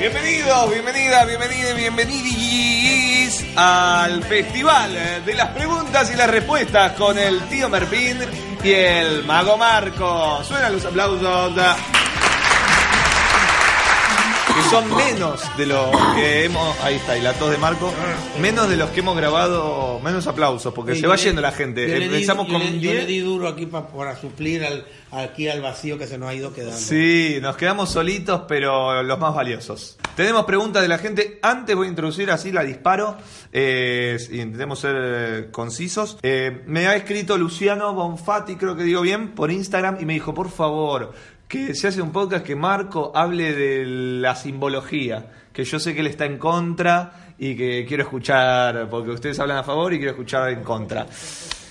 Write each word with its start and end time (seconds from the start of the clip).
Bienvenidos, 0.00 0.70
bienvenidas, 0.70 1.26
bienvenidos, 1.26 1.76
bienvenidis 1.76 3.44
al 3.54 4.24
Festival 4.24 4.94
de 5.26 5.34
las 5.34 5.48
Preguntas 5.50 6.10
y 6.10 6.16
las 6.16 6.30
Respuestas 6.30 6.92
con 6.92 7.18
el 7.18 7.38
tío 7.50 7.68
Merpín 7.68 8.16
y 8.64 8.70
el 8.72 9.24
Mago 9.26 9.58
Marco. 9.58 10.42
Suenan 10.42 10.72
los 10.72 10.86
aplausos. 10.86 11.52
Son 14.70 14.84
menos 14.94 15.42
de 15.56 15.66
los 15.66 15.90
que 16.14 16.44
hemos. 16.44 16.78
Ahí 16.80 16.94
está, 16.94 17.18
y 17.18 17.22
la 17.22 17.32
tos 17.32 17.50
de 17.50 17.58
Marco. 17.58 17.92
Menos 18.40 18.68
de 18.70 18.76
los 18.76 18.90
que 18.90 19.00
hemos 19.00 19.16
grabado. 19.16 19.98
Menos 20.04 20.28
aplausos, 20.28 20.72
porque 20.72 20.94
Sí, 20.94 21.00
se 21.00 21.06
va 21.08 21.16
le- 21.16 21.22
yendo 21.22 21.40
la 21.42 21.50
gente. 21.50 21.88
yo 21.88 21.94
le 21.94 21.98
di- 22.08 22.14
Empezamos 22.14 22.46
yo 22.46 22.52
con 22.52 22.62
le- 22.62 22.72
yo 22.74 22.92
10. 22.92 22.94
le 22.94 23.06
di 23.06 23.18
duro 23.18 23.48
aquí 23.48 23.66
pa- 23.66 23.88
para 23.88 24.16
suplir 24.16 24.64
al, 24.64 24.84
aquí 25.10 25.48
al 25.48 25.60
vacío 25.60 25.98
que 25.98 26.06
se 26.06 26.18
nos 26.18 26.28
ha 26.28 26.34
ido 26.34 26.52
quedando. 26.54 26.76
Sí, 26.76 27.38
nos 27.42 27.56
quedamos 27.56 27.90
solitos, 27.90 28.42
pero 28.46 29.02
los 29.02 29.18
más 29.18 29.34
valiosos. 29.34 29.98
Tenemos 30.14 30.44
preguntas 30.44 30.82
de 30.82 30.88
la 30.88 30.98
gente. 30.98 31.40
Antes 31.42 31.74
voy 31.74 31.86
a 31.88 31.90
introducir 31.90 32.30
así 32.30 32.52
la 32.52 32.62
disparo. 32.62 33.16
Eh, 33.52 34.18
y 34.30 34.40
intentemos 34.40 34.78
ser 34.78 34.94
eh, 34.96 35.48
concisos. 35.50 36.16
Eh, 36.22 36.62
me 36.66 36.86
ha 36.86 36.94
escrito 36.94 37.36
Luciano 37.36 37.92
Bonfatti, 37.92 38.54
creo 38.54 38.76
que 38.76 38.84
digo 38.84 39.00
bien, 39.00 39.32
por 39.34 39.50
Instagram 39.50 39.96
y 40.00 40.04
me 40.04 40.12
dijo, 40.12 40.32
por 40.32 40.48
favor, 40.48 41.12
que 41.50 41.74
se 41.74 41.88
hace 41.88 42.00
un 42.00 42.12
podcast 42.12 42.46
que 42.46 42.54
Marco 42.56 43.12
hable 43.14 43.52
de 43.54 43.84
la 43.84 44.34
simbología. 44.36 45.26
Que 45.52 45.64
yo 45.64 45.78
sé 45.80 45.92
que 45.94 46.00
él 46.00 46.06
está 46.06 46.24
en 46.24 46.38
contra 46.38 47.32
y 47.38 47.56
que 47.56 47.84
quiero 47.86 48.04
escuchar, 48.04 48.88
porque 48.88 49.10
ustedes 49.10 49.38
hablan 49.40 49.58
a 49.58 49.64
favor 49.64 49.92
y 49.92 49.96
quiero 49.98 50.12
escuchar 50.12 50.48
en 50.50 50.62
contra. 50.62 51.04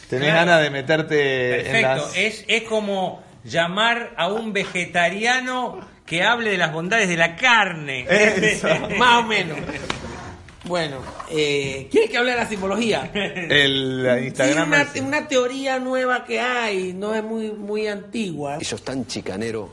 ¿Tenés 0.09 0.29
Claro. 0.31 0.45
ganas 0.47 0.61
de 0.63 0.69
meterte 0.69 1.55
en 1.59 1.63
Perfecto, 1.63 1.87
las... 2.07 2.17
es, 2.17 2.45
es 2.47 2.63
como 2.63 3.23
llamar 3.45 4.13
a 4.17 4.27
un 4.27 4.51
vegetariano 4.51 5.79
que 6.05 6.23
hable 6.23 6.49
de 6.51 6.57
las 6.57 6.73
bondades 6.73 7.07
de 7.07 7.15
la 7.17 7.35
carne. 7.35 8.05
Eso. 8.09 8.67
Más 8.97 9.23
o 9.23 9.27
menos. 9.27 9.57
Bueno, 10.69 10.97
eh, 11.31 11.87
¿quieres 11.89 12.11
que 12.11 12.17
hable 12.19 12.29
de 12.31 12.37
la 12.37 12.47
simbología? 12.47 13.09
El 13.13 14.07
Sí, 14.21 14.25
Instagram. 14.27 14.67
una, 14.67 14.81
es- 14.83 15.01
una 15.01 15.27
teoría 15.27 15.79
nueva 15.79 16.23
que 16.25 16.39
hay, 16.39 16.93
no 16.93 17.15
es 17.15 17.23
muy, 17.23 17.51
muy 17.51 17.87
antigua. 17.87 18.59
Eso 18.61 18.75
es 18.75 18.83
tan 18.83 19.07
chicanero, 19.07 19.71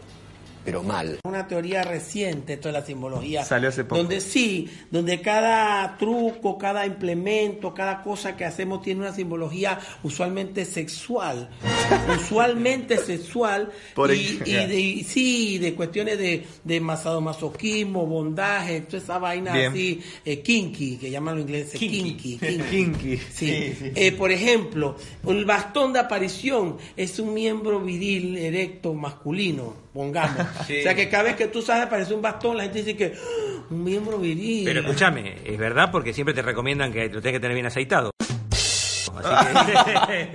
pero 0.67 0.83
mal. 0.83 1.20
Una 1.22 1.47
teoría 1.47 1.84
reciente, 1.84 2.55
esto 2.55 2.69
de 2.69 2.72
la 2.72 2.84
simbología. 2.84 3.45
Salió 3.45 3.69
hace 3.69 3.84
poco. 3.84 3.98
Donde 3.98 4.20
sí, 4.20 4.69
donde 4.91 5.20
cada 5.20 5.97
truco, 5.97 6.58
cada 6.58 6.84
implemento, 6.84 7.73
cada 7.73 8.03
cosa 8.03 8.36
que 8.36 8.45
hacemos 8.45 8.83
tiene 8.83 9.03
una 9.03 9.12
simbología 9.12 9.78
usualmente 10.03 10.64
sexual. 10.64 11.50
usualmente 12.20 12.98
sexual. 12.98 13.70
Por 13.95 14.12
y, 14.12 14.41
y 14.45 14.50
ya. 14.50 14.67
de, 14.67 14.81
y 14.81 15.05
sí, 15.05 15.58
de 15.58 15.73
cuestiones 15.77 16.19
de, 16.19 16.45
de 16.64 16.80
masoquismo, 16.80 18.05
bondaje, 18.05 18.80
toda 18.80 18.98
esa 18.98 19.19
vaina 19.19 19.53
Bien. 19.53 19.70
así, 19.70 20.03
eh, 20.25 20.41
kinky, 20.41 20.97
que 20.97 21.12
llaman 21.12 21.36
los 21.36 21.45
ingleses 21.45 21.78
kinky. 21.78 22.39
kinky. 22.39 22.58
Kinky. 22.70 23.17
Sí. 23.36 23.47
Sí, 23.47 23.75
sí. 23.78 23.92
Eh, 23.95 24.12
por 24.12 24.33
ejemplo, 24.33 24.96
el 25.29 25.45
bastón 25.45 25.92
de 25.92 26.01
aparición 26.01 26.77
es 26.96 27.20
un 27.20 27.35
miembro 27.35 27.80
viril 27.80 28.36
erecto 28.36 28.95
masculino, 28.95 29.86
pongamos. 29.96 30.46
Sí. 30.67 30.80
O 30.80 30.83
sea 30.83 30.95
que 30.95 31.08
cada 31.08 31.24
vez 31.24 31.36
que 31.36 31.46
tú 31.48 31.62
sabes 31.62 31.84
aparece 31.84 32.12
un 32.14 32.23
bastón, 32.23 32.57
la 32.57 32.64
gente 32.64 32.79
dice 32.83 32.96
que 32.96 33.14
"Ah, 33.17 33.64
un 33.70 33.83
miembro 33.84 34.18
viril. 34.18 34.64
Pero 34.64 34.80
escúchame, 34.80 35.39
es 35.45 35.58
verdad 35.58 35.90
porque 35.90 36.12
siempre 36.12 36.34
te 36.34 36.42
recomiendan 36.42 36.92
que 36.92 37.08
lo 37.08 37.20
tengas 37.20 37.34
que 37.39 37.40
tener 37.40 37.55
bien 37.55 37.67
aceitado. 37.67 38.11
Así 38.51 39.73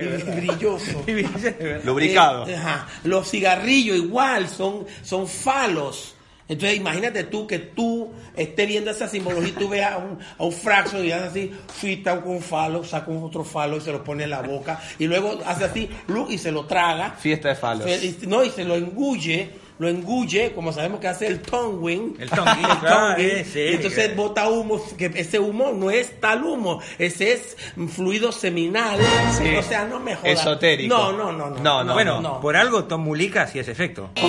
Y 0.00 0.40
brilloso. 0.40 1.04
que... 1.06 1.80
Lubricado. 1.84 2.46
Eh, 2.48 2.56
ajá. 2.56 2.88
Los 3.04 3.30
cigarrillos 3.30 3.96
igual 3.96 4.48
son, 4.48 4.86
son 5.02 5.26
falos. 5.28 6.14
Entonces 6.52 6.76
imagínate 6.76 7.24
tú 7.24 7.46
que 7.46 7.58
tú 7.58 8.12
estés 8.36 8.68
viendo 8.68 8.90
esa 8.90 9.08
simbología 9.08 9.48
y 9.48 9.52
tú 9.52 9.68
veas 9.68 9.92
a 9.92 9.98
un, 9.98 10.18
a 10.38 10.44
un 10.44 10.52
fraxo 10.52 11.02
y 11.02 11.10
haces 11.12 11.30
así, 11.30 11.52
fita 11.74 12.20
con 12.20 12.32
un 12.36 12.42
falo, 12.42 12.84
saca 12.84 13.10
un 13.10 13.22
otro 13.22 13.44
falo 13.44 13.76
y 13.76 13.80
se 13.80 13.90
lo 13.92 14.02
pone 14.04 14.24
en 14.24 14.30
la 14.30 14.42
boca 14.42 14.80
y 14.98 15.06
luego 15.06 15.40
hace 15.46 15.64
así, 15.64 15.88
y 16.28 16.38
se 16.38 16.52
lo 16.52 16.66
traga. 16.66 17.12
Fiesta 17.18 17.48
de 17.48 17.54
falos. 17.54 17.84
Se- 17.84 18.04
y- 18.06 18.18
no, 18.26 18.44
y 18.44 18.50
se 18.50 18.64
lo 18.64 18.74
engulle, 18.76 19.50
lo 19.78 19.88
engulle, 19.88 20.52
como 20.52 20.72
sabemos 20.72 21.00
que 21.00 21.08
hace 21.08 21.26
el 21.26 21.40
tongue 21.40 21.78
wing. 21.78 22.14
El 22.20 22.30
tongue 22.30 22.52
wing, 22.52 22.76
claro, 22.80 23.14
eh, 23.20 23.44
sí, 23.50 23.58
y 23.60 23.74
entonces 23.74 24.08
que- 24.08 24.14
bota 24.14 24.48
humo, 24.48 24.80
que 24.96 25.10
ese 25.14 25.38
humo 25.38 25.72
no 25.72 25.90
es 25.90 26.20
tal 26.20 26.44
humo, 26.44 26.80
ese 26.98 27.32
es 27.32 27.56
fluido 27.94 28.30
seminal. 28.32 28.98
Sí. 29.36 29.56
O 29.56 29.62
sea, 29.62 29.84
no 29.84 29.98
me 29.98 30.14
jodas. 30.14 30.40
Esotérico. 30.40 30.94
No, 30.94 31.12
no, 31.12 31.32
no, 31.32 31.50
no. 31.50 31.58
No, 31.60 31.84
no, 31.84 31.92
bueno, 31.94 32.20
no. 32.20 32.40
por 32.40 32.56
algo 32.56 32.84
Tom 32.84 33.02
Mulica 33.02 33.42
hacía 33.42 33.62
ese 33.62 33.72
efecto. 33.72 34.10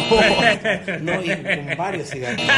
No, 1.01 1.21
y 1.21 1.27
con 1.29 1.77
varios 1.77 2.09
cigarrillos. 2.09 2.51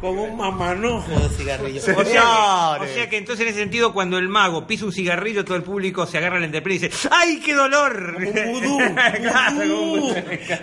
con 0.00 0.18
un 0.18 0.36
mamanojo 0.36 1.10
de 1.20 1.28
cigarrillos. 1.30 1.88
O 1.88 2.04
sea, 2.04 2.78
o 2.80 2.86
sea 2.86 3.08
que 3.08 3.16
entonces 3.18 3.44
en 3.46 3.50
ese 3.52 3.60
sentido 3.60 3.92
cuando 3.92 4.18
el 4.18 4.28
mago 4.28 4.66
pisa 4.66 4.84
un 4.84 4.92
cigarrillo 4.92 5.44
todo 5.44 5.56
el 5.56 5.62
público 5.62 6.06
se 6.06 6.18
agarra 6.18 6.36
al 6.38 6.44
entrepelo 6.44 6.74
y 6.74 6.78
dice 6.78 7.08
¡Ay, 7.10 7.40
qué 7.44 7.54
dolor! 7.54 8.16
Un 8.18 8.52
vudú. 8.52 8.78
Claro, 9.26 9.56
como 9.58 9.62
un 9.62 10.00
vudú. 10.00 10.08
vudú. 10.08 10.14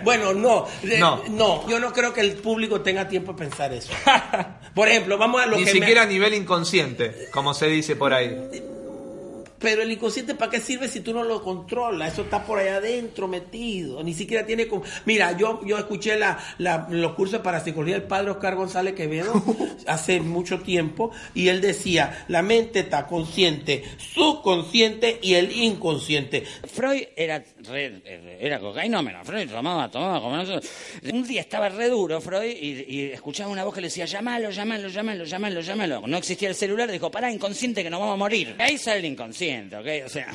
Bueno, 0.02 0.32
no, 0.34 0.66
eh, 0.82 0.98
No. 1.28 1.62
no. 1.62 1.68
yo 1.68 1.78
no 1.80 1.92
creo 1.92 2.12
que 2.12 2.20
el 2.20 2.34
público 2.34 2.80
tenga 2.80 3.08
tiempo 3.08 3.32
de 3.32 3.38
pensar 3.38 3.72
eso. 3.72 3.92
Por 4.74 4.88
ejemplo, 4.88 5.16
vamos 5.18 5.40
a 5.42 5.46
lo 5.46 5.56
Ni 5.56 5.64
que 5.64 5.70
siquiera 5.70 6.02
a 6.02 6.06
nivel 6.06 6.34
inconsciente, 6.34 7.28
como 7.32 7.54
se 7.54 7.66
dice 7.68 7.94
por 7.96 8.12
ahí. 8.12 8.36
Pero 9.56 9.80
el 9.80 9.90
inconsciente, 9.92 10.34
¿para 10.34 10.50
qué 10.50 10.60
sirve 10.60 10.88
si 10.88 11.00
tú 11.00 11.14
no 11.14 11.24
lo 11.24 11.42
controlas? 11.42 12.12
Eso 12.12 12.22
está 12.22 12.44
por 12.44 12.58
allá 12.58 12.76
adentro 12.76 13.28
metido. 13.28 14.02
Ni 14.02 14.12
siquiera 14.12 14.44
tiene... 14.44 14.66
con- 14.68 14.82
Mira, 15.06 15.38
yo, 15.38 15.60
yo 15.64 15.78
escuché 15.78 16.18
la, 16.18 16.38
la- 16.58 16.86
los 16.90 17.14
cursos 17.14 17.40
para 17.40 17.60
psicología 17.60 17.94
del 17.94 18.02
padre 18.02 18.32
Oscar 18.32 18.56
González 18.56 18.92
Quevedo 18.94 19.32
hace 19.86 20.20
mucho 20.20 20.58
tiempo 20.60 21.12
y 21.34 21.48
él 21.48 21.62
decía, 21.62 22.26
la 22.28 22.42
mente 22.42 22.80
está 22.80 23.06
consciente, 23.06 23.84
subconsciente 23.96 25.18
y 25.22 25.34
el 25.34 25.50
inconsciente. 25.52 26.44
Freud 26.70 27.04
era 27.16 27.42
re- 27.64 28.38
era 28.40 28.58
cocainómeno, 28.60 29.24
Freud 29.24 29.48
tomaba, 29.50 29.90
tomaba 29.90 30.20
como 30.20 30.36
nosotros. 30.36 30.70
Un 31.12 31.26
día 31.26 31.40
estaba 31.40 31.68
re 31.68 31.88
duro 31.88 32.20
Freud 32.20 32.50
y, 32.50 32.84
y 32.88 33.00
escuchaba 33.12 33.50
una 33.50 33.64
voz 33.64 33.74
que 33.74 33.80
le 33.80 33.86
decía, 33.88 34.04
llámalo, 34.04 34.50
llámalo, 34.50 34.88
llámalo, 34.88 35.24
llámalo, 35.24 35.60
llámalo. 35.60 36.06
No 36.06 36.16
existía 36.16 36.48
el 36.48 36.54
celular, 36.54 36.90
dijo, 36.90 37.10
pará, 37.10 37.30
inconsciente 37.30 37.82
que 37.82 37.90
nos 37.90 38.00
vamos 38.00 38.14
a 38.14 38.18
morir. 38.18 38.54
Ahí 38.58 38.78
sale 38.78 38.98
el 39.00 39.06
inconsciente, 39.06 39.76
¿ok? 39.76 40.06
O 40.06 40.08
sea... 40.08 40.26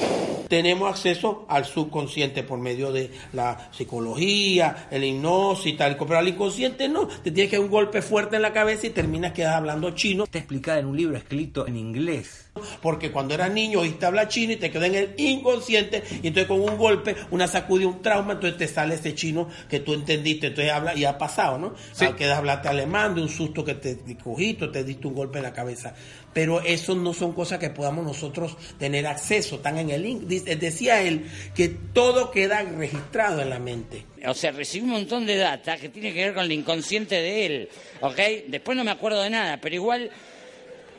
tenemos 0.48 0.90
acceso 0.90 1.46
al 1.48 1.66
subconsciente 1.66 2.44
por 2.44 2.60
medio 2.60 2.92
de 2.92 3.12
la 3.34 3.70
psicología, 3.72 4.88
el 4.92 5.04
hipnosis 5.04 5.74
y 5.74 5.78
tal. 5.78 5.96
Pero 5.98 6.18
al 6.18 6.28
inconsciente 6.28 6.90
no. 6.90 7.08
Te 7.08 7.32
tienes 7.32 7.50
que 7.52 7.58
dar 7.58 7.66
un 7.66 7.72
golpe 7.72 8.02
fuerte 8.02 8.38
en 8.38 8.42
la 8.42 8.52
cabeza 8.54 8.88
y 8.88 8.90
terminas 8.92 9.34
quedas 9.34 9.56
hablando 9.56 9.92
chino. 9.92 10.24
Está 10.24 10.40
explicada 10.40 10.80
en 10.80 10.88
un 10.88 10.98
libro 10.98 11.18
escrito 11.18 11.68
en 11.68 11.78
inglés. 11.78 12.46
Porque 12.82 13.12
cuando 13.12 13.36
eras 13.36 13.52
niño 13.52 13.80
oíste 13.80 14.06
hablar 14.06 14.28
chino 14.28 14.54
y 14.54 14.58
te 14.58 14.70
quedó 14.72 14.84
en 14.86 14.96
el 14.96 15.14
inconsciente. 15.18 16.04
Y 16.24 16.28
entonces 16.28 16.48
con 16.48 16.62
un 16.62 16.78
golpe, 16.78 17.16
una 17.32 17.48
sacudida, 17.48 17.88
un 17.88 18.02
trauma, 18.02 18.34
entonces 18.34 18.58
te 18.58 18.68
sale 18.68 18.96
ese 18.96 19.14
chino 19.16 19.48
que 19.70 19.80
tú 19.80 19.94
entendiste. 19.94 20.48
Entonces 20.48 20.72
habla 20.74 20.96
y 20.96 21.06
ha 21.06 21.18
pasado, 21.18 21.58
¿no? 21.58 21.76
Sí. 21.94 22.06
Ah, 22.06 22.16
Quedas 22.16 22.38
hablarte 22.38 22.68
alemán 22.68 23.16
de 23.16 23.22
un 23.22 23.30
susto 23.30 23.64
que 23.64 23.76
te 23.76 23.98
cogiste, 24.24 24.68
te 24.68 24.84
diste 24.84 25.08
un 25.08 25.14
golpe 25.16 25.38
en 25.40 25.44
la 25.44 25.54
cabeza. 25.54 25.94
Pero 26.34 26.62
eso 26.62 26.94
no 26.96 27.14
son 27.14 27.34
cosas 27.34 27.58
que 27.58 27.72
podamos 27.72 28.06
nosotros 28.06 28.56
tener 28.78 29.08
acceso. 29.08 29.56
Están 29.56 29.78
en 29.80 29.90
el 29.90 30.06
in- 30.06 30.28
dice- 30.28 30.56
Decía 30.56 31.02
él 31.02 31.26
que 31.56 31.70
todo 31.70 32.30
queda 32.30 32.62
registrado 32.62 33.42
en 33.42 33.50
la 33.50 33.58
mente. 33.60 34.06
O 34.28 34.34
sea, 34.34 34.52
recibí 34.52 34.84
un 34.84 34.92
montón 34.92 35.26
de 35.26 35.38
data 35.38 35.78
que 35.78 35.90
tiene 35.90 36.14
que 36.14 36.26
ver 36.26 36.34
con 36.36 36.44
el 36.44 36.52
inconsciente 36.52 37.16
de 37.16 37.46
él, 37.46 37.70
¿ok? 38.02 38.20
Después 38.48 38.78
no 38.78 38.84
me 38.84 38.92
acuerdo 38.92 39.22
de 39.24 39.30
nada, 39.32 39.58
pero 39.62 39.74
igual 39.76 40.12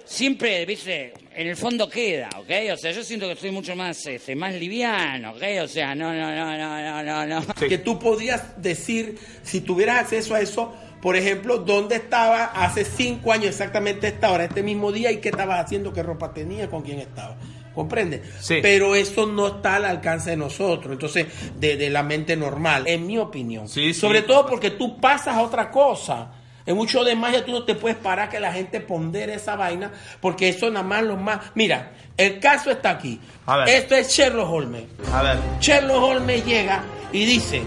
siempre, 0.04 0.64
viste, 0.66 1.12
en 1.34 1.46
el 1.46 1.56
fondo 1.56 1.88
queda, 1.88 2.28
¿ok? 2.38 2.50
O 2.72 2.76
sea, 2.76 2.90
yo 2.92 3.04
siento 3.04 3.26
que 3.26 3.32
estoy 3.32 3.50
mucho 3.50 3.76
más, 3.76 4.04
este, 4.06 4.34
más 4.34 4.54
liviano, 4.54 5.32
¿ok? 5.32 5.42
O 5.62 5.68
sea, 5.68 5.94
no, 5.94 6.12
no, 6.12 6.34
no, 6.34 6.58
no, 6.58 6.82
no, 6.82 7.26
no, 7.26 7.26
no. 7.26 7.54
Sí. 7.58 7.68
Que 7.68 7.78
tú 7.78 7.98
podrías 7.98 8.60
decir, 8.60 9.18
si 9.42 9.60
tuvieras 9.60 10.00
acceso 10.00 10.34
a 10.34 10.40
eso, 10.40 10.74
por 11.00 11.16
ejemplo, 11.16 11.58
dónde 11.58 11.96
estaba 11.96 12.44
hace 12.44 12.84
cinco 12.84 13.32
años 13.32 13.46
exactamente 13.46 14.06
a 14.06 14.10
esta 14.10 14.30
hora, 14.30 14.44
este 14.44 14.62
mismo 14.62 14.92
día, 14.92 15.10
y 15.12 15.18
qué 15.18 15.30
estabas 15.30 15.64
haciendo, 15.64 15.92
qué 15.92 16.02
ropa 16.02 16.34
tenía, 16.34 16.68
con 16.68 16.82
quién 16.82 16.98
estaba. 16.98 17.36
¿Comprende? 17.74 18.22
Sí. 18.40 18.58
Pero 18.60 18.96
eso 18.96 19.26
no 19.26 19.46
está 19.46 19.76
al 19.76 19.84
alcance 19.84 20.30
de 20.30 20.36
nosotros, 20.36 20.92
entonces, 20.92 21.26
de, 21.58 21.76
de 21.76 21.88
la 21.88 22.02
mente 22.02 22.36
normal, 22.36 22.84
en 22.86 23.06
mi 23.06 23.16
opinión. 23.16 23.68
Sí, 23.68 23.94
sí. 23.94 24.00
Sobre 24.00 24.22
todo 24.22 24.46
porque 24.46 24.72
tú 24.72 25.00
pasas 25.00 25.36
a 25.36 25.42
otra 25.42 25.70
cosa. 25.70 26.32
En 26.66 26.78
un 26.78 26.86
show 26.86 27.04
de 27.04 27.16
magia 27.16 27.44
tú 27.44 27.52
no 27.52 27.64
te 27.64 27.74
puedes 27.74 27.98
parar 27.98 28.28
que 28.28 28.38
la 28.38 28.52
gente 28.52 28.80
pondere 28.80 29.34
esa 29.34 29.56
vaina, 29.56 29.90
porque 30.20 30.48
eso 30.48 30.70
nada 30.70 30.86
más 30.86 31.02
lo 31.02 31.16
más... 31.16 31.40
Mira, 31.54 31.92
el 32.16 32.38
caso 32.38 32.70
está 32.70 32.90
aquí. 32.90 33.20
A 33.46 33.58
ver. 33.58 33.68
Esto 33.68 33.94
es 33.94 34.08
Sherlock 34.08 34.50
Holmes. 34.50 34.84
A 35.12 35.22
ver. 35.22 35.38
Sherlock 35.60 36.02
Holmes 36.02 36.44
llega 36.44 36.82
y 37.12 37.24
dice, 37.24 37.62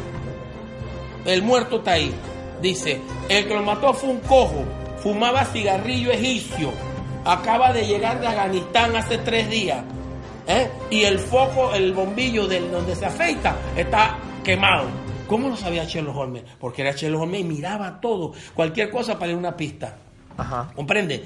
el 1.25 1.41
muerto 1.41 1.77
está 1.77 1.93
ahí. 1.93 2.13
Dice, 2.61 3.01
el 3.29 3.47
que 3.47 3.53
lo 3.53 3.63
mató 3.63 3.93
fue 3.93 4.09
un 4.09 4.19
cojo, 4.19 4.63
fumaba 4.97 5.43
cigarrillo 5.43 6.11
egipcio, 6.11 6.71
acaba 7.25 7.73
de 7.73 7.85
llegar 7.85 8.21
de 8.21 8.27
Afganistán 8.27 8.95
hace 8.95 9.17
tres 9.17 9.49
días. 9.49 9.83
¿eh? 10.47 10.69
Y 10.89 11.03
el 11.03 11.19
foco, 11.19 11.73
el 11.73 11.93
bombillo 11.93 12.47
del 12.47 12.71
donde 12.71 12.95
se 12.95 13.05
afeita 13.05 13.55
está 13.75 14.17
quemado. 14.43 15.02
¿Cómo 15.33 15.49
lo 15.49 15.57
sabía 15.57 15.83
Sherlock 15.85 16.15
Holmes? 16.15 16.43
Porque 16.59 16.83
era 16.83 16.91
Sherlock 16.91 17.23
Holmes 17.23 17.41
y 17.41 17.43
miraba 17.43 17.99
todo, 17.99 18.33
cualquier 18.53 18.91
cosa 18.91 19.17
para 19.17 19.31
ir 19.31 19.35
a 19.35 19.39
una 19.39 19.57
pista. 19.57 19.97
Ajá. 20.37 20.71
¿Comprende? 20.75 21.23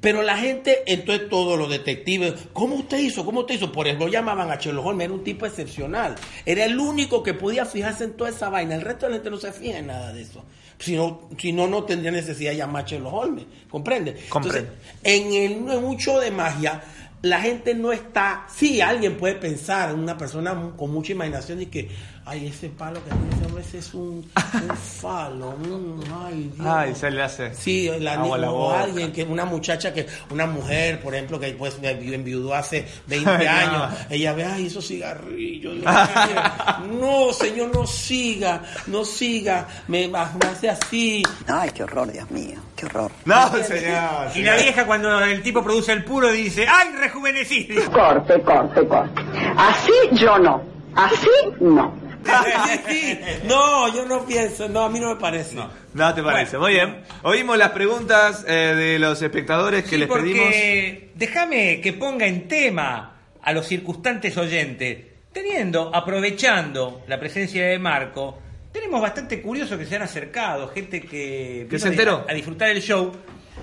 Pero 0.00 0.22
la 0.22 0.36
gente, 0.36 0.84
entonces 0.86 1.28
todos 1.28 1.58
los 1.58 1.68
detectives, 1.68 2.34
¿cómo 2.52 2.76
usted 2.76 2.98
hizo? 2.98 3.24
¿Cómo 3.24 3.40
usted 3.40 3.56
hizo? 3.56 3.72
Por 3.72 3.88
eso 3.88 3.98
lo 3.98 4.06
llamaban 4.06 4.48
a 4.48 4.54
Sherlock 4.54 4.86
Holmes, 4.86 5.06
era 5.06 5.12
un 5.12 5.24
tipo 5.24 5.44
excepcional. 5.44 6.14
Era 6.46 6.66
el 6.66 6.78
único 6.78 7.24
que 7.24 7.34
podía 7.34 7.66
fijarse 7.66 8.04
en 8.04 8.12
toda 8.12 8.30
esa 8.30 8.48
vaina. 8.48 8.76
El 8.76 8.82
resto 8.82 9.06
de 9.06 9.10
la 9.10 9.16
gente 9.16 9.30
no 9.30 9.38
se 9.38 9.50
fija 9.50 9.78
en 9.78 9.88
nada 9.88 10.12
de 10.12 10.22
eso. 10.22 10.44
Si 10.78 10.94
no, 10.94 11.28
si 11.36 11.52
no, 11.52 11.66
no 11.66 11.82
tendría 11.82 12.12
necesidad 12.12 12.52
de 12.52 12.58
llamar 12.58 12.84
a 12.84 12.86
Sherlock 12.86 13.12
Holmes. 13.12 13.44
¿Comprende? 13.68 14.16
Comprendo. 14.28 14.70
Entonces, 15.02 15.32
en, 15.32 15.32
el, 15.32 15.52
en 15.68 15.84
un 15.84 15.96
show 15.96 16.20
de 16.20 16.30
magia, 16.30 16.80
la 17.22 17.40
gente 17.40 17.74
no 17.74 17.92
está. 17.92 18.46
Sí, 18.48 18.80
alguien 18.80 19.16
puede 19.16 19.34
pensar 19.34 19.90
en 19.90 19.98
una 19.98 20.16
persona 20.16 20.72
con 20.76 20.92
mucha 20.92 21.12
imaginación 21.12 21.62
y 21.62 21.66
que, 21.66 21.88
ay, 22.28 22.46
ese 22.48 22.68
palo 22.68 23.02
que 23.04 23.10
tiene 23.10 23.28
ese 23.34 23.46
hombre 23.46 23.62
ese 23.62 23.78
es 23.78 23.94
un, 23.94 24.30
un 24.54 24.76
falo. 25.00 25.50
un- 25.50 26.04
ay, 26.24 26.50
Dios. 26.54 26.66
Ay, 26.66 26.94
se 26.94 27.10
le 27.10 27.22
hace. 27.22 27.54
Sí, 27.54 27.90
la, 28.00 28.14
agua 28.14 28.38
la 28.38 28.48
boca. 28.50 28.82
alguien 28.82 29.12
que 29.12 29.24
una 29.24 29.44
muchacha 29.44 29.92
que 29.94 30.06
una 30.30 30.46
mujer, 30.46 31.00
por 31.00 31.14
ejemplo, 31.14 31.40
que 31.40 31.52
pues 31.52 31.78
me 31.80 31.90
enviudó 31.90 32.54
hace 32.54 32.86
20 33.06 33.30
Ay, 33.48 33.66
no. 33.72 33.84
años, 33.84 33.98
ella 34.10 34.32
ve, 34.34 34.44
ay, 34.44 34.66
esos 34.66 34.86
cigarrillos. 34.86 35.74
Dios 35.74 35.84
mío". 35.84 37.00
no, 37.00 37.32
señor, 37.32 37.70
no 37.74 37.86
siga, 37.86 38.62
no 38.86 39.04
siga, 39.04 39.66
me, 39.88 40.08
me 40.08 40.18
hace 40.18 40.68
así. 40.70 41.22
Ay, 41.46 41.70
qué 41.74 41.82
horror, 41.84 42.12
Dios 42.12 42.30
mío, 42.30 42.58
qué 42.76 42.86
horror. 42.86 43.10
No, 43.24 43.50
señor. 43.64 44.30
Y 44.34 44.42
la 44.42 44.56
vieja 44.56 44.86
cuando 44.86 45.20
el 45.20 45.42
tipo 45.42 45.62
produce 45.62 45.92
el 45.92 46.04
puro 46.04 46.30
dice, 46.30 46.66
¡ay, 46.68 46.90
rejuvenecí! 46.98 47.68
Corte, 47.92 48.40
corte, 48.42 48.86
corte. 48.86 49.22
Así 49.56 49.92
yo 50.12 50.38
no. 50.38 50.62
Así 50.94 51.28
no. 51.60 51.92
No, 53.44 53.92
yo 53.94 54.04
no 54.06 54.24
pienso, 54.24 54.68
no, 54.68 54.82
a 54.84 54.88
mí 54.90 55.00
no 55.00 55.10
me 55.14 55.20
parece. 55.20 55.56
No 55.94 56.14
te 56.14 56.22
parece. 56.22 56.58
Muy 56.58 56.72
bien. 56.72 57.02
Oímos 57.22 57.56
las 57.58 57.70
preguntas 57.70 58.44
eh, 58.46 58.52
de 58.76 58.98
los 58.98 59.20
espectadores 59.22 59.84
que 59.84 59.90
Sí, 59.90 59.96
les 59.96 60.08
pedimos. 60.08 60.44
porque 60.44 61.10
déjame 61.14 61.80
que 61.80 61.92
ponga 61.92 62.26
en 62.26 62.48
tema 62.48 63.16
a 63.42 63.52
los 63.52 63.66
circunstantes 63.66 64.36
oyentes, 64.36 64.98
teniendo, 65.32 65.94
aprovechando 65.94 67.02
la 67.08 67.18
presencia 67.18 67.66
de 67.66 67.78
Marco, 67.78 68.38
tenemos 68.72 69.00
bastante 69.00 69.40
curiosos 69.40 69.78
que 69.78 69.86
se 69.86 69.96
han 69.96 70.02
acercado, 70.02 70.68
gente 70.68 71.00
que, 71.00 71.66
Que 71.70 71.78
se 71.78 71.88
enteró. 71.88 72.24
A, 72.28 72.32
a 72.32 72.34
disfrutar 72.34 72.68
el 72.70 72.82
show, 72.82 73.12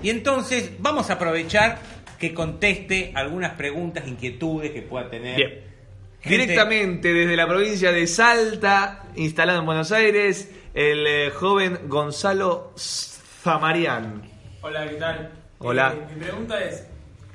y 0.02 0.10
entonces 0.10 0.72
vamos 0.78 1.08
a 1.10 1.14
aprovechar 1.14 1.78
que 2.18 2.34
conteste 2.34 3.12
algunas 3.14 3.52
preguntas, 3.52 4.04
inquietudes 4.06 4.72
que 4.72 4.82
pueda 4.82 5.08
tener. 5.08 5.36
Bien. 5.36 5.75
Gente- 6.26 6.42
Directamente 6.46 7.12
desde 7.12 7.36
la 7.36 7.46
provincia 7.48 7.92
de 7.92 8.06
Salta, 8.06 9.04
instalado 9.16 9.60
en 9.60 9.66
Buenos 9.66 9.92
Aires, 9.92 10.50
el 10.74 11.06
eh, 11.06 11.30
joven 11.30 11.80
Gonzalo 11.88 12.72
Zamarian. 12.76 14.22
Hola, 14.62 14.88
¿qué 14.88 14.94
tal? 14.96 15.30
Hola. 15.58 15.94
Eh, 15.96 16.14
mi 16.14 16.20
pregunta 16.22 16.60
es, 16.62 16.86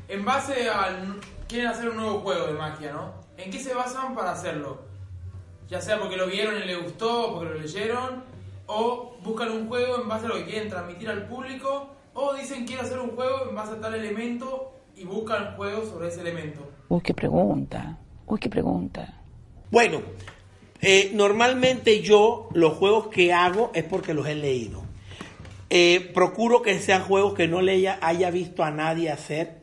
en 0.08 0.26
base 0.26 0.70
al... 0.70 1.20
Quieren 1.48 1.68
hacer 1.70 1.90
un 1.90 1.98
nuevo 1.98 2.20
juego 2.22 2.48
de 2.48 2.54
magia, 2.54 2.94
¿no? 2.94 3.14
¿En 3.38 3.52
qué 3.52 3.60
se 3.60 3.74
basan 3.74 4.16
para 4.16 4.32
hacerlo? 4.32 4.82
Ya 5.70 5.82
sea 5.82 6.00
porque 6.00 6.16
lo 6.16 6.28
vieron 6.28 6.56
y 6.62 6.66
les 6.66 6.82
gustó, 6.82 7.34
porque 7.34 7.54
lo 7.54 7.60
leyeron, 7.60 8.24
o 8.68 9.18
buscan 9.22 9.52
un 9.52 9.68
juego 9.68 10.02
en 10.02 10.08
base 10.08 10.26
a 10.28 10.30
lo 10.30 10.36
que 10.36 10.46
quieren 10.46 10.70
transmitir 10.70 11.10
al 11.10 11.28
público, 11.28 11.90
o 12.14 12.34
dicen 12.34 12.66
quiero 12.66 12.84
hacer 12.84 13.00
un 13.00 13.12
juego 13.16 13.50
en 13.50 13.56
base 13.56 13.74
a 13.74 13.82
tal 13.82 13.96
elemento 13.96 14.72
y 14.96 15.04
buscan 15.04 15.56
juegos 15.58 15.90
sobre 15.90 16.08
ese 16.08 16.22
elemento. 16.22 16.70
Uy, 16.88 17.02
qué 17.02 17.14
pregunta. 17.14 17.98
Uy, 18.31 18.39
qué 18.39 18.50
pregunta. 18.50 19.22
Bueno, 19.72 20.01
eh, 20.81 21.12
normalmente 21.13 22.01
yo 22.01 22.48
los 22.54 22.74
juegos 22.75 23.07
que 23.07 23.33
hago 23.33 23.72
es 23.74 23.83
porque 23.83 24.13
los 24.13 24.25
he 24.25 24.36
leído. 24.36 24.83
Eh, 25.69 26.12
procuro 26.13 26.62
que 26.62 26.80
sean 26.80 27.04
juegos 27.04 27.33
que 27.33 27.50
no 27.50 27.62
le 27.62 27.74
haya, 27.74 28.00
haya 28.01 28.31
visto 28.31 28.63
a 28.63 28.72
nadie 28.72 29.10
hacer 29.10 29.62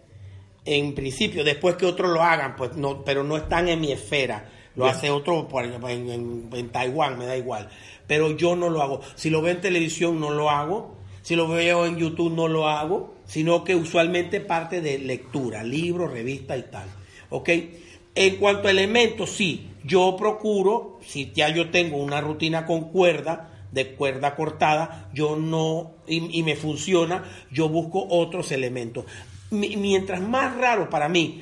en 0.67 0.95
principio, 0.95 1.45
después 1.45 1.77
que 1.77 1.87
otros 1.87 2.11
lo 2.13 2.23
hagan, 2.23 2.55
pues 2.57 2.77
no, 2.77 3.03
pero 3.05 3.25
no 3.25 3.39
están 3.39 3.69
en 3.69 3.81
mi 3.81 3.91
esfera. 3.91 4.51
Lo 4.77 4.85
Bien. 4.85 4.95
hace 4.97 5.11
otro 5.11 5.49
por 5.49 5.65
ejemplo, 5.65 5.89
en, 5.89 6.11
en- 6.11 6.51
en 6.53 6.69
Taiwán, 6.69 7.17
me 7.19 7.25
da 7.25 7.39
igual. 7.39 7.71
Pero 8.07 8.37
yo 8.37 8.55
no 8.55 8.69
lo 8.69 8.83
hago. 8.83 9.01
Si 9.15 9.31
lo 9.31 9.41
veo 9.41 9.55
en 9.55 9.63
televisión, 9.63 10.21
no 10.21 10.29
lo 10.31 10.51
hago. 10.51 10.95
Si 11.23 11.37
lo 11.37 11.49
veo 11.49 11.87
en 11.87 11.97
YouTube, 11.97 12.35
no 12.35 12.49
lo 12.49 12.69
hago. 12.69 13.15
Sino 13.25 13.65
que 13.65 13.75
usualmente 13.75 14.41
parte 14.41 14.83
de 14.83 14.99
lectura, 14.99 15.63
libros, 15.65 16.13
revistas 16.13 16.59
y 16.59 16.63
tal. 16.71 16.87
¿Ok? 17.31 17.49
En 18.27 18.37
cuanto 18.37 18.69
a 18.69 18.71
elementos, 18.71 19.31
sí. 19.31 19.65
Yo 19.85 20.17
procuro, 20.17 20.99
si 21.07 21.31
ya 21.35 21.49
yo 21.51 21.71
tengo 21.71 21.99
una 21.99 22.21
rutina 22.21 22.67
con 22.67 22.91
cuerda, 22.91 23.51
de 23.73 23.93
cuerda 23.95 24.35
cortada, 24.35 25.09
yo 25.15 25.37
no, 25.37 25.93
y, 26.07 26.39
y 26.39 26.43
me 26.43 26.57
funciona, 26.57 27.23
yo 27.51 27.69
busco 27.69 28.05
otros 28.11 28.51
elementos. 28.53 29.05
Mi- 29.51 29.77
mientras 29.77 30.21
más 30.21 30.57
raro 30.57 30.91
para 30.91 31.09
mí 31.09 31.41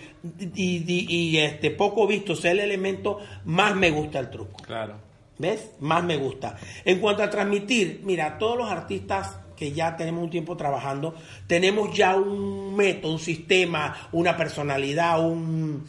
y, 0.54 0.76
y- 0.86 1.06
y, 1.08 1.38
este 1.38 1.70
poco 1.70 2.06
visto 2.06 2.36
sea 2.36 2.52
el 2.52 2.60
elemento, 2.60 3.18
más 3.46 3.74
me 3.74 3.90
gusta 3.90 4.18
el 4.20 4.28
truco. 4.30 4.62
Claro. 4.62 4.94
¿Ves? 5.38 5.70
Más 5.80 6.04
me 6.04 6.16
gusta. 6.16 6.56
En 6.84 6.98
cuanto 7.00 7.22
a 7.22 7.30
transmitir, 7.30 8.02
mira, 8.04 8.38
todos 8.38 8.56
los 8.58 8.70
artistas 8.70 9.38
que 9.56 9.72
ya 9.72 9.96
tenemos 9.96 10.22
un 10.24 10.30
tiempo 10.30 10.56
trabajando, 10.56 11.14
tenemos 11.46 11.96
ya 11.96 12.16
un 12.16 12.74
método, 12.76 13.12
un 13.12 13.18
sistema, 13.18 14.08
una 14.12 14.36
personalidad, 14.36 15.18
un, 15.26 15.84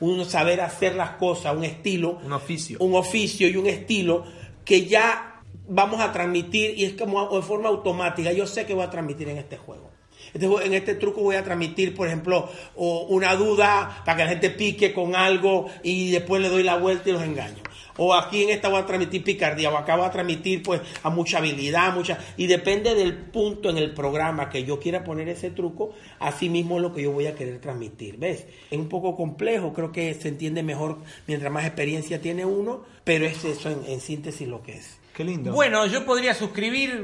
un 0.00 0.24
saber 0.24 0.60
hacer 0.60 0.94
las 0.94 1.10
cosas, 1.12 1.56
un 1.56 1.64
estilo. 1.64 2.18
Un 2.24 2.32
oficio. 2.32 2.78
Un 2.80 2.94
oficio 2.94 3.48
y 3.48 3.56
un 3.56 3.66
estilo 3.66 4.24
que 4.64 4.86
ya 4.86 5.42
vamos 5.68 6.00
a 6.00 6.12
transmitir 6.12 6.78
y 6.78 6.84
es 6.84 6.94
como 6.94 7.34
de 7.34 7.42
forma 7.42 7.68
automática. 7.68 8.32
Yo 8.32 8.46
sé 8.46 8.66
que 8.66 8.74
voy 8.74 8.84
a 8.84 8.90
transmitir 8.90 9.28
en 9.28 9.38
este 9.38 9.56
juego. 9.56 9.90
Este 10.34 10.46
en 10.46 10.74
este 10.74 10.94
truco 10.96 11.22
voy 11.22 11.36
a 11.36 11.44
transmitir, 11.44 11.94
por 11.94 12.08
ejemplo, 12.08 12.50
una 12.74 13.34
duda 13.36 14.02
para 14.04 14.16
que 14.16 14.24
la 14.24 14.30
gente 14.30 14.50
pique 14.50 14.92
con 14.92 15.14
algo 15.14 15.66
y 15.82 16.10
después 16.10 16.42
le 16.42 16.48
doy 16.48 16.62
la 16.62 16.76
vuelta 16.76 17.08
y 17.08 17.12
los 17.12 17.22
engaño. 17.22 17.62
O 17.96 18.14
aquí 18.14 18.44
en 18.44 18.50
esta 18.50 18.68
voy 18.68 18.80
a 18.80 18.86
transmitir 18.86 19.24
picardía, 19.24 19.70
o 19.70 19.76
acá 19.76 19.96
voy 19.96 20.06
a 20.06 20.10
transmitir 20.10 20.62
pues 20.62 20.80
a 21.02 21.10
mucha 21.10 21.38
habilidad, 21.38 21.94
mucha... 21.94 22.18
Y 22.36 22.46
depende 22.46 22.94
del 22.94 23.14
punto 23.14 23.70
en 23.70 23.78
el 23.78 23.92
programa 23.94 24.48
que 24.50 24.64
yo 24.64 24.78
quiera 24.78 25.04
poner 25.04 25.28
ese 25.28 25.50
truco, 25.50 25.94
así 26.18 26.48
mismo 26.48 26.76
es 26.76 26.82
lo 26.82 26.94
que 26.94 27.02
yo 27.02 27.12
voy 27.12 27.26
a 27.26 27.34
querer 27.34 27.60
transmitir. 27.60 28.16
¿Ves? 28.18 28.46
Es 28.70 28.78
un 28.78 28.88
poco 28.88 29.16
complejo, 29.16 29.72
creo 29.72 29.92
que 29.92 30.14
se 30.14 30.28
entiende 30.28 30.62
mejor 30.62 30.98
mientras 31.26 31.52
más 31.52 31.64
experiencia 31.64 32.20
tiene 32.20 32.44
uno, 32.44 32.84
pero 33.04 33.24
es 33.26 33.44
eso 33.44 33.70
en, 33.70 33.82
en 33.86 34.00
síntesis 34.00 34.46
lo 34.46 34.62
que 34.62 34.74
es. 34.76 34.98
Qué 35.14 35.24
lindo. 35.24 35.52
Bueno, 35.52 35.86
yo 35.86 36.04
podría 36.04 36.34
suscribir 36.34 37.02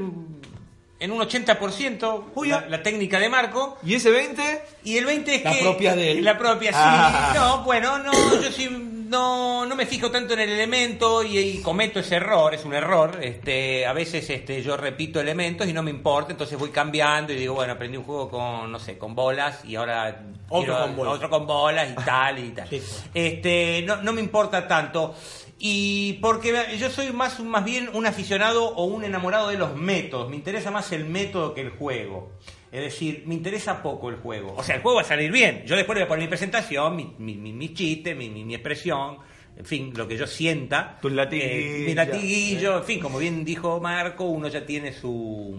en 1.03 1.11
un 1.11 1.19
80% 1.19 2.47
la, 2.47 2.69
la 2.69 2.83
técnica 2.83 3.19
de 3.19 3.29
Marco. 3.29 3.79
¿Y 3.85 3.95
ese 3.95 4.11
20? 4.11 4.63
Y 4.85 4.99
el 4.99 5.05
20 5.05 5.35
es 5.35 5.45
La 5.45 5.53
que... 5.53 5.61
propia 5.61 5.97
de 5.97 6.13
él. 6.13 6.25
La 6.25 6.39
propia, 6.39 6.71
sí. 6.71 6.79
Ah. 6.81 7.33
No, 7.35 7.65
bueno, 7.65 7.99
no, 7.99 8.13
yo 8.41 8.53
sí 8.53 8.69
no, 9.13 9.67
no 9.67 9.77
me 9.77 9.85
fijo 9.87 10.11
tanto 10.11 10.33
en 10.35 10.41
el 10.41 10.49
elemento 10.51 11.23
y, 11.23 11.39
y 11.39 11.59
cometo 11.63 12.01
ese 12.01 12.17
error, 12.17 12.55
es 12.55 12.65
un 12.65 12.73
error. 12.75 13.19
Este, 13.23 13.87
a 13.87 13.93
veces 13.93 14.29
este, 14.31 14.63
yo 14.63 14.77
repito 14.77 15.21
elementos 15.21 15.69
y 15.69 15.73
no 15.73 15.83
me 15.83 15.91
importa, 15.91 16.33
entonces 16.33 16.59
voy 16.59 16.71
cambiando 16.71 17.33
y 17.33 17.37
digo, 17.37 17.55
bueno, 17.55 17.75
aprendí 17.75 17.99
un 17.99 18.05
juego 18.05 18.31
con, 18.31 18.73
no 18.73 18.79
sé, 18.81 18.97
con 18.99 19.15
bolas 19.15 19.65
y 19.65 19.77
ahora 19.77 20.25
Otro 20.49 20.65
quiero 20.73 20.81
con 20.87 20.97
bolas. 20.97 21.15
otro 21.15 21.31
con 21.31 21.47
bolas 21.47 21.91
y 21.91 21.95
tal 22.05 22.39
y 22.39 22.51
tal. 22.51 22.69
Sí. 22.71 22.83
Este, 23.13 23.83
no, 23.87 23.97
no 24.03 24.13
me 24.15 24.21
importa 24.23 24.67
tanto. 24.67 25.15
Y 25.59 26.15
porque 26.15 26.77
yo 26.79 26.91
soy 26.91 27.13
más, 27.13 27.39
más 27.41 27.65
bien 27.65 27.91
un 27.93 28.07
aficionado 28.07 28.65
o 28.75 28.85
un 28.85 29.05
enamorado 29.05 29.49
de 29.49 29.59
los 29.59 29.77
métodos. 29.77 30.29
Me 30.31 30.37
interesa 30.37 30.71
más 30.73 30.91
el 30.91 31.05
método 31.05 31.55
que 31.55 31.61
el 31.61 31.71
juego. 31.71 32.33
Es 32.73 32.81
decir, 32.81 33.25
me 33.27 33.35
interesa 33.35 33.83
poco 33.83 34.09
el 34.09 34.17
juego. 34.17 34.55
O 34.57 34.63
sea, 34.63 34.77
el 34.77 34.81
juego 34.83 34.97
va 34.97 35.03
a 35.03 35.05
salir 35.05 35.31
bien. 35.31 35.63
Yo 35.67 35.77
después 35.77 35.95
le 35.97 36.05
voy 36.05 36.07
a 36.07 36.09
poner 36.09 36.25
mi 36.25 36.29
presentación, 36.29 36.97
mi, 36.97 37.15
mi, 37.19 37.35
mi, 37.35 37.53
mi 37.53 37.75
chiste, 37.75 38.15
mi, 38.15 38.31
mi, 38.31 38.45
mi 38.47 38.55
expresión, 38.55 39.19
en 39.59 39.65
fin, 39.67 39.93
lo 39.95 40.09
que 40.09 40.17
yo 40.17 40.27
sienta. 40.27 40.99
Latiguillos. 41.03 41.53
Eh, 41.53 41.85
mi 41.87 41.95
latiguillo, 41.95 42.79
en 42.79 42.85
fin, 42.85 42.99
como 43.01 43.19
bien 43.19 43.45
dijo 43.45 43.79
Marco, 43.79 44.25
uno 44.25 44.49
ya 44.49 44.65
tiene 44.65 44.91
su, 44.95 45.55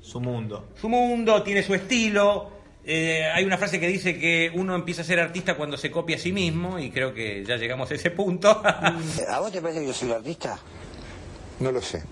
Su 0.00 0.20
mundo. 0.20 0.68
su 0.80 0.88
mundo, 0.88 1.42
tiene 1.42 1.64
su 1.64 1.74
estilo. 1.74 2.52
Eh, 2.84 3.24
hay 3.34 3.44
una 3.44 3.58
frase 3.58 3.80
que 3.80 3.88
dice 3.88 4.16
que 4.18 4.50
uno 4.54 4.74
empieza 4.76 5.02
a 5.02 5.04
ser 5.04 5.18
artista 5.18 5.56
cuando 5.56 5.76
se 5.76 5.90
copia 5.90 6.14
a 6.16 6.18
sí 6.20 6.30
mismo 6.32 6.78
y 6.78 6.90
creo 6.90 7.12
que 7.12 7.44
ya 7.44 7.56
llegamos 7.56 7.90
a 7.90 7.94
ese 7.94 8.12
punto. 8.12 8.62
¿A 8.64 9.40
vos 9.40 9.50
te 9.50 9.60
parece 9.60 9.80
que 9.80 9.86
yo 9.88 9.92
soy 9.92 10.08
un 10.08 10.14
artista? 10.14 10.56
No 11.58 11.72
lo 11.72 11.82
sé. 11.82 12.02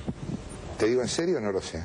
¿Te 0.76 0.86
digo 0.88 1.00
en 1.00 1.08
serio? 1.08 1.40
No 1.40 1.52
lo 1.52 1.62
sé. 1.62 1.82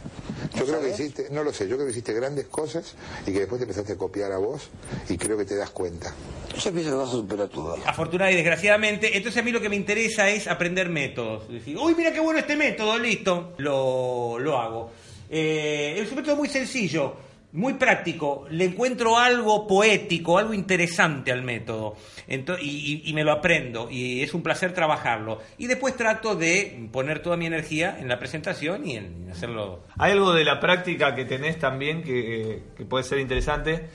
Yo 0.55 0.65
creo 0.65 0.81
que 0.81 0.89
hiciste, 0.89 1.27
no 1.31 1.43
lo 1.43 1.53
sé, 1.53 1.67
yo 1.67 1.75
creo 1.75 1.85
que 1.85 1.91
hiciste 1.91 2.13
grandes 2.13 2.47
cosas 2.47 2.95
y 3.25 3.31
que 3.31 3.39
después 3.39 3.59
te 3.59 3.63
empezaste 3.63 3.93
a 3.93 3.97
copiar 3.97 4.31
a 4.31 4.37
vos 4.37 4.69
y 5.09 5.17
creo 5.17 5.37
que 5.37 5.45
te 5.45 5.55
das 5.55 5.69
cuenta. 5.71 6.13
Yo 6.57 6.71
pienso 6.71 6.91
que 6.91 6.95
vas 6.97 7.09
a 7.09 7.11
superar 7.11 7.49
todo. 7.49 7.77
Afortunadamente 7.85 8.33
y 8.33 8.43
desgraciadamente, 8.43 9.17
entonces 9.17 9.41
a 9.41 9.45
mí 9.45 9.51
lo 9.51 9.61
que 9.61 9.69
me 9.69 9.75
interesa 9.75 10.29
es 10.29 10.47
aprender 10.47 10.89
métodos. 10.89 11.47
Decir, 11.49 11.77
uy, 11.77 11.95
mira 11.95 12.11
qué 12.11 12.19
bueno 12.19 12.39
este 12.39 12.55
método, 12.55 12.97
listo, 12.97 13.53
lo, 13.57 14.37
lo 14.39 14.57
hago. 14.57 14.91
Eh, 15.29 15.95
es 15.97 16.09
un 16.09 16.17
método 16.17 16.35
muy 16.35 16.49
sencillo, 16.49 17.15
muy 17.53 17.73
práctico. 17.73 18.45
Le 18.49 18.65
encuentro 18.65 19.17
algo 19.17 19.67
poético, 19.67 20.37
algo 20.37 20.53
interesante 20.53 21.31
al 21.31 21.43
método. 21.43 21.95
Ento- 22.27 22.57
y, 22.61 23.01
y- 23.05 23.13
me 23.13 23.23
lo 23.23 23.31
aprendo. 23.31 23.89
Y 23.89 24.21
es 24.21 24.33
un 24.33 24.41
placer 24.43 24.73
trabajarlo. 24.73 25.39
Y 25.57 25.67
después 25.67 25.95
trato 25.95 26.35
de 26.35 26.87
poner 26.91 27.21
toda 27.21 27.37
mi 27.37 27.45
energía 27.45 27.97
en 27.99 28.07
la 28.07 28.17
presentación 28.19 28.87
y 28.87 28.95
en 28.97 29.27
hacerlo. 29.31 29.81
Hay 29.97 30.13
algo 30.13 30.33
de 30.33 30.45
la 30.45 30.59
práctica 30.59 31.13
que 31.15 31.25
tenés 31.25 31.59
también 31.59 32.03
que, 32.03 32.63
que 32.77 32.85
puede 32.85 33.03
ser 33.03 33.19
interesante, 33.19 33.87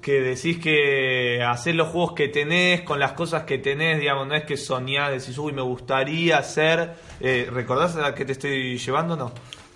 que 0.00 0.20
decís 0.20 0.58
que 0.58 1.42
hacer 1.46 1.74
los 1.76 1.88
juegos 1.88 2.14
que 2.14 2.26
tenés, 2.28 2.80
con 2.80 2.98
las 2.98 3.12
cosas 3.12 3.44
que 3.44 3.58
tenés, 3.58 4.00
digamos, 4.00 4.26
no 4.26 4.34
es 4.34 4.42
que 4.44 4.56
soñás, 4.56 5.10
decís, 5.12 5.38
uy, 5.38 5.52
me 5.52 5.62
gustaría 5.62 6.38
hacer, 6.38 6.94
eh, 7.20 7.46
¿recordás 7.52 7.94
a 7.96 8.12
qué 8.14 8.24
te 8.24 8.32
estoy 8.32 8.78
llevando 8.78 9.16
no? 9.16 9.32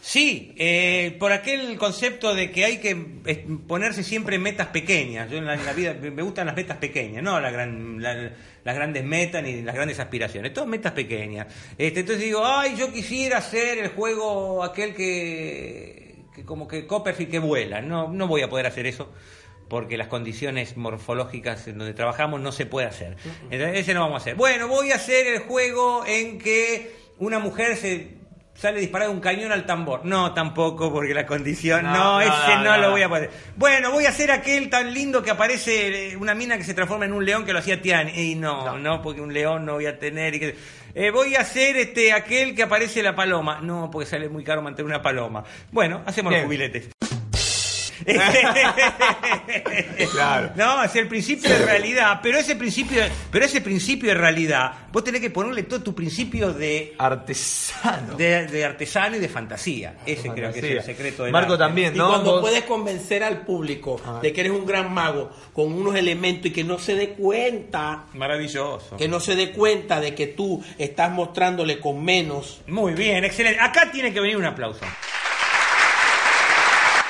Sí, 0.09 0.55
eh, 0.57 1.17
por 1.19 1.33
aquel 1.33 1.77
concepto 1.79 2.33
de 2.33 2.53
que 2.53 2.65
hay 2.65 2.79
que 2.79 2.95
ponerse 3.67 4.05
siempre 4.05 4.39
metas 4.39 4.69
pequeñas. 4.69 5.29
Yo 5.29 5.39
en 5.39 5.47
la, 5.47 5.55
en 5.55 5.67
la 5.67 5.73
vida 5.73 5.95
me 6.01 6.13
me 6.13 6.23
gustan 6.23 6.47
las 6.47 6.55
metas 6.55 6.77
pequeñas, 6.77 7.25
no 7.25 7.41
la 7.41 7.51
gran- 7.51 8.01
la- 8.01 8.31
las 8.63 8.75
grandes 8.77 9.03
metas 9.03 9.43
ni 9.43 9.63
las 9.63 9.75
grandes 9.75 9.99
aspiraciones, 9.99 10.53
todas 10.53 10.69
metas 10.69 10.93
pequeñas. 10.93 11.49
Este, 11.77 12.01
entonces 12.01 12.25
digo, 12.25 12.43
ay, 12.47 12.77
yo 12.77 12.93
quisiera 12.93 13.39
hacer 13.39 13.79
el 13.79 13.89
juego 13.89 14.63
aquel 14.63 14.95
que, 14.95 16.15
que 16.33 16.45
como 16.45 16.69
que 16.69 16.87
Copperfield 16.87 17.31
que 17.33 17.39
vuela. 17.41 17.81
No, 17.81 18.07
no 18.13 18.29
voy 18.29 18.43
a 18.43 18.49
poder 18.49 18.67
hacer 18.67 18.87
eso 18.87 19.13
porque 19.69 19.97
las 19.97 20.07
condiciones 20.07 20.77
morfológicas 20.77 21.67
en 21.67 21.79
donde 21.79 21.95
trabajamos 21.95 22.41
no 22.41 22.53
se 22.53 22.65
puede 22.67 22.87
hacer. 22.87 23.17
Entonces, 23.51 23.81
ese 23.81 23.93
no 23.93 24.03
vamos 24.03 24.21
a 24.21 24.23
hacer. 24.23 24.37
Bueno, 24.37 24.69
voy 24.69 24.93
a 24.93 24.95
hacer 24.95 25.27
el 25.27 25.41
juego 25.41 26.05
en 26.07 26.39
que 26.39 26.93
una 27.19 27.41
mujer 27.41 27.77
se 27.77 28.25
sale 28.57 28.81
disparada 28.81 29.11
un 29.11 29.21
cañón 29.21 29.53
al 29.53 29.67
tambor. 29.67 30.05
No, 30.05 30.33
tampoco, 30.35 30.93
porque 30.93 31.15
la 31.15 31.27
condición... 31.27 31.85
No, 31.85 31.93
No, 31.93 32.15
no, 32.15 32.21
ese 32.21 32.55
no, 32.57 32.65
no, 32.65 32.79
lo 32.79 32.91
voy 32.91 33.03
a 33.03 33.09
poder. 33.09 33.31
Bueno, 33.57 33.91
voy 33.91 34.07
a 34.07 34.11
hacer 34.11 34.31
aquel 34.31 34.69
tan 34.71 34.93
lindo 34.93 35.23
que 35.23 35.31
aparece 35.31 36.13
eh, 36.13 36.17
una 36.17 36.35
mina 36.35 36.57
que 36.57 36.65
se 36.65 36.75
transforma 36.75 37.05
en 37.05 37.13
un 37.13 37.25
león 37.25 37.45
que 37.45 37.53
lo 37.53 37.59
hacía 37.59 37.81
Tian. 37.81 38.09
Y 38.09 38.35
no, 38.35 38.79
no, 38.79 39.03
porque 39.03 39.21
un 39.21 39.33
león 39.33 39.65
no 39.65 39.75
voy 39.75 39.87
a 39.87 39.99
tener. 39.99 40.35
Y 40.35 40.41
que, 40.41 40.57
Eh, 40.95 41.11
voy 41.11 41.37
a 41.37 41.41
hacer 41.41 41.77
este 41.77 42.13
aquel 42.15 42.55
que 42.55 42.63
aparece 42.63 43.03
la 43.03 43.15
paloma. 43.15 43.61
No, 43.63 43.91
porque 43.93 44.09
sale 44.09 44.29
muy 44.31 44.43
caro 44.43 44.63
mantener 44.63 44.87
una 44.87 45.03
paloma. 45.03 45.45
Bueno, 45.71 46.03
hacemos 46.07 46.31
Bien. 46.31 46.43
los 46.43 46.47
jubiletes. 46.47 46.89
Claro. 50.13 50.51
No, 50.57 50.83
es 50.83 50.95
el 50.97 51.09
principio 51.09 51.51
de 51.51 51.59
realidad, 51.65 52.21
pero 52.23 52.39
ese 52.39 52.57
principio, 52.57 53.03
pero 53.31 53.45
ese 53.45 53.61
principio 53.61 54.09
de 54.11 54.15
realidad, 54.15 54.73
vos 54.93 55.05
tenés 55.05 55.21
que 55.21 55.31
ponerle 55.31 55.65
todo 55.65 55.83
tu 55.83 55.95
principio 55.95 56.53
de 56.53 56.95
Artesano. 56.99 58.15
de, 58.17 58.47
de 58.47 58.65
artesano 58.65 59.17
y 59.17 59.19
de 59.19 59.29
fantasía. 59.29 59.97
Ese 60.07 60.31
creo 60.31 60.53
que 60.53 60.59
es 60.61 60.65
el 60.65 60.83
secreto 60.83 61.25
de 61.25 61.33
Marco 61.33 61.59
también, 61.59 61.95
Y 61.95 61.99
¿no? 61.99 62.09
cuando 62.09 62.33
Vos- 62.33 62.41
puedes 62.43 62.65
convencer 62.65 63.23
al 63.25 63.43
público 63.45 64.01
de 64.23 64.33
que 64.33 64.41
eres 64.43 64.53
un 64.53 64.67
gran 64.67 64.93
mago 64.93 65.31
con 65.53 65.73
unos 65.73 65.95
elementos 65.97 66.47
y 66.47 66.51
que 66.53 66.65
no 66.65 66.79
se 66.79 66.95
dé 66.95 67.11
cuenta, 67.11 68.05
Maravilloso. 68.15 68.97
que 68.97 69.09
no 69.09 69.21
se 69.21 69.35
dé 69.37 69.53
cuenta 69.53 70.01
de 70.01 70.15
que 70.15 70.29
tú 70.29 70.63
estás 70.79 71.11
mostrándole 71.11 71.81
con 71.81 72.03
menos. 72.05 72.61
Muy 72.67 72.93
bien, 72.95 73.25
excelente. 73.25 73.61
Acá 73.61 73.91
tiene 73.91 74.13
que 74.13 74.21
venir 74.21 74.37
un 74.37 74.45
aplauso. 74.45 74.81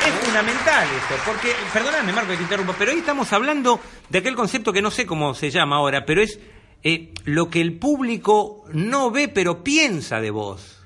Es 0.07 0.15
fundamental 0.25 0.87
eso, 0.87 1.23
porque, 1.25 1.53
perdóname 1.73 2.13
Marco 2.13 2.31
que 2.31 2.37
te 2.37 2.43
interrumpa, 2.45 2.75
pero 2.79 2.93
hoy 2.93 2.99
estamos 2.99 3.33
hablando 3.33 3.81
de 4.09 4.19
aquel 4.19 4.37
concepto 4.37 4.73
que 4.73 4.81
no 4.81 4.91
sé 4.93 5.05
cómo 5.05 5.35
se 5.35 5.51
llama 5.51 5.77
ahora, 5.77 6.05
pero 6.07 6.23
es 6.23 6.39
eh, 6.85 7.13
lo 7.25 7.51
que 7.51 7.61
el 7.61 7.77
público 7.79 8.65
no 8.73 9.11
ve 9.11 9.27
pero 9.27 9.65
piensa 9.65 10.21
de 10.21 10.31
vos. 10.31 10.81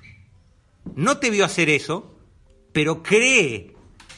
No 0.94 1.18
te 1.18 1.28
vio 1.28 1.44
hacer 1.44 1.68
eso, 1.68 2.14
pero 2.72 3.02
cree 3.02 3.74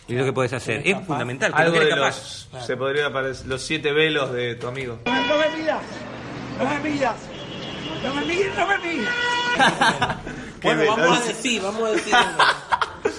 lo 0.06 0.24
que 0.24 0.32
puedes 0.32 0.52
hacer. 0.52 0.82
Es 0.84 1.04
fundamental. 1.04 1.52
que 1.52 1.62
Algo 1.62 1.80
de 1.80 1.88
capaz. 1.88 2.48
los, 2.52 2.66
se 2.66 2.76
podría 2.76 3.12
parecer, 3.12 3.46
los 3.46 3.62
siete 3.62 3.92
velos 3.92 4.32
de 4.32 4.54
tu 4.54 4.68
amigo. 4.68 5.00
No 5.06 5.12
me 5.12 5.56
miras, 5.56 5.82
no 6.58 6.68
me 6.68 6.90
miras, 6.90 7.16
no 8.02 8.14
me 8.14 8.24
miras, 8.24 8.56
no 8.56 8.66
me 8.68 8.78
miras. 8.78 9.14
Bueno, 10.62 10.84
vamos 10.86 11.18
a 11.18 11.24
decir, 11.24 11.60
vamos 11.60 11.82
a 11.82 11.90
decir. 11.90 12.14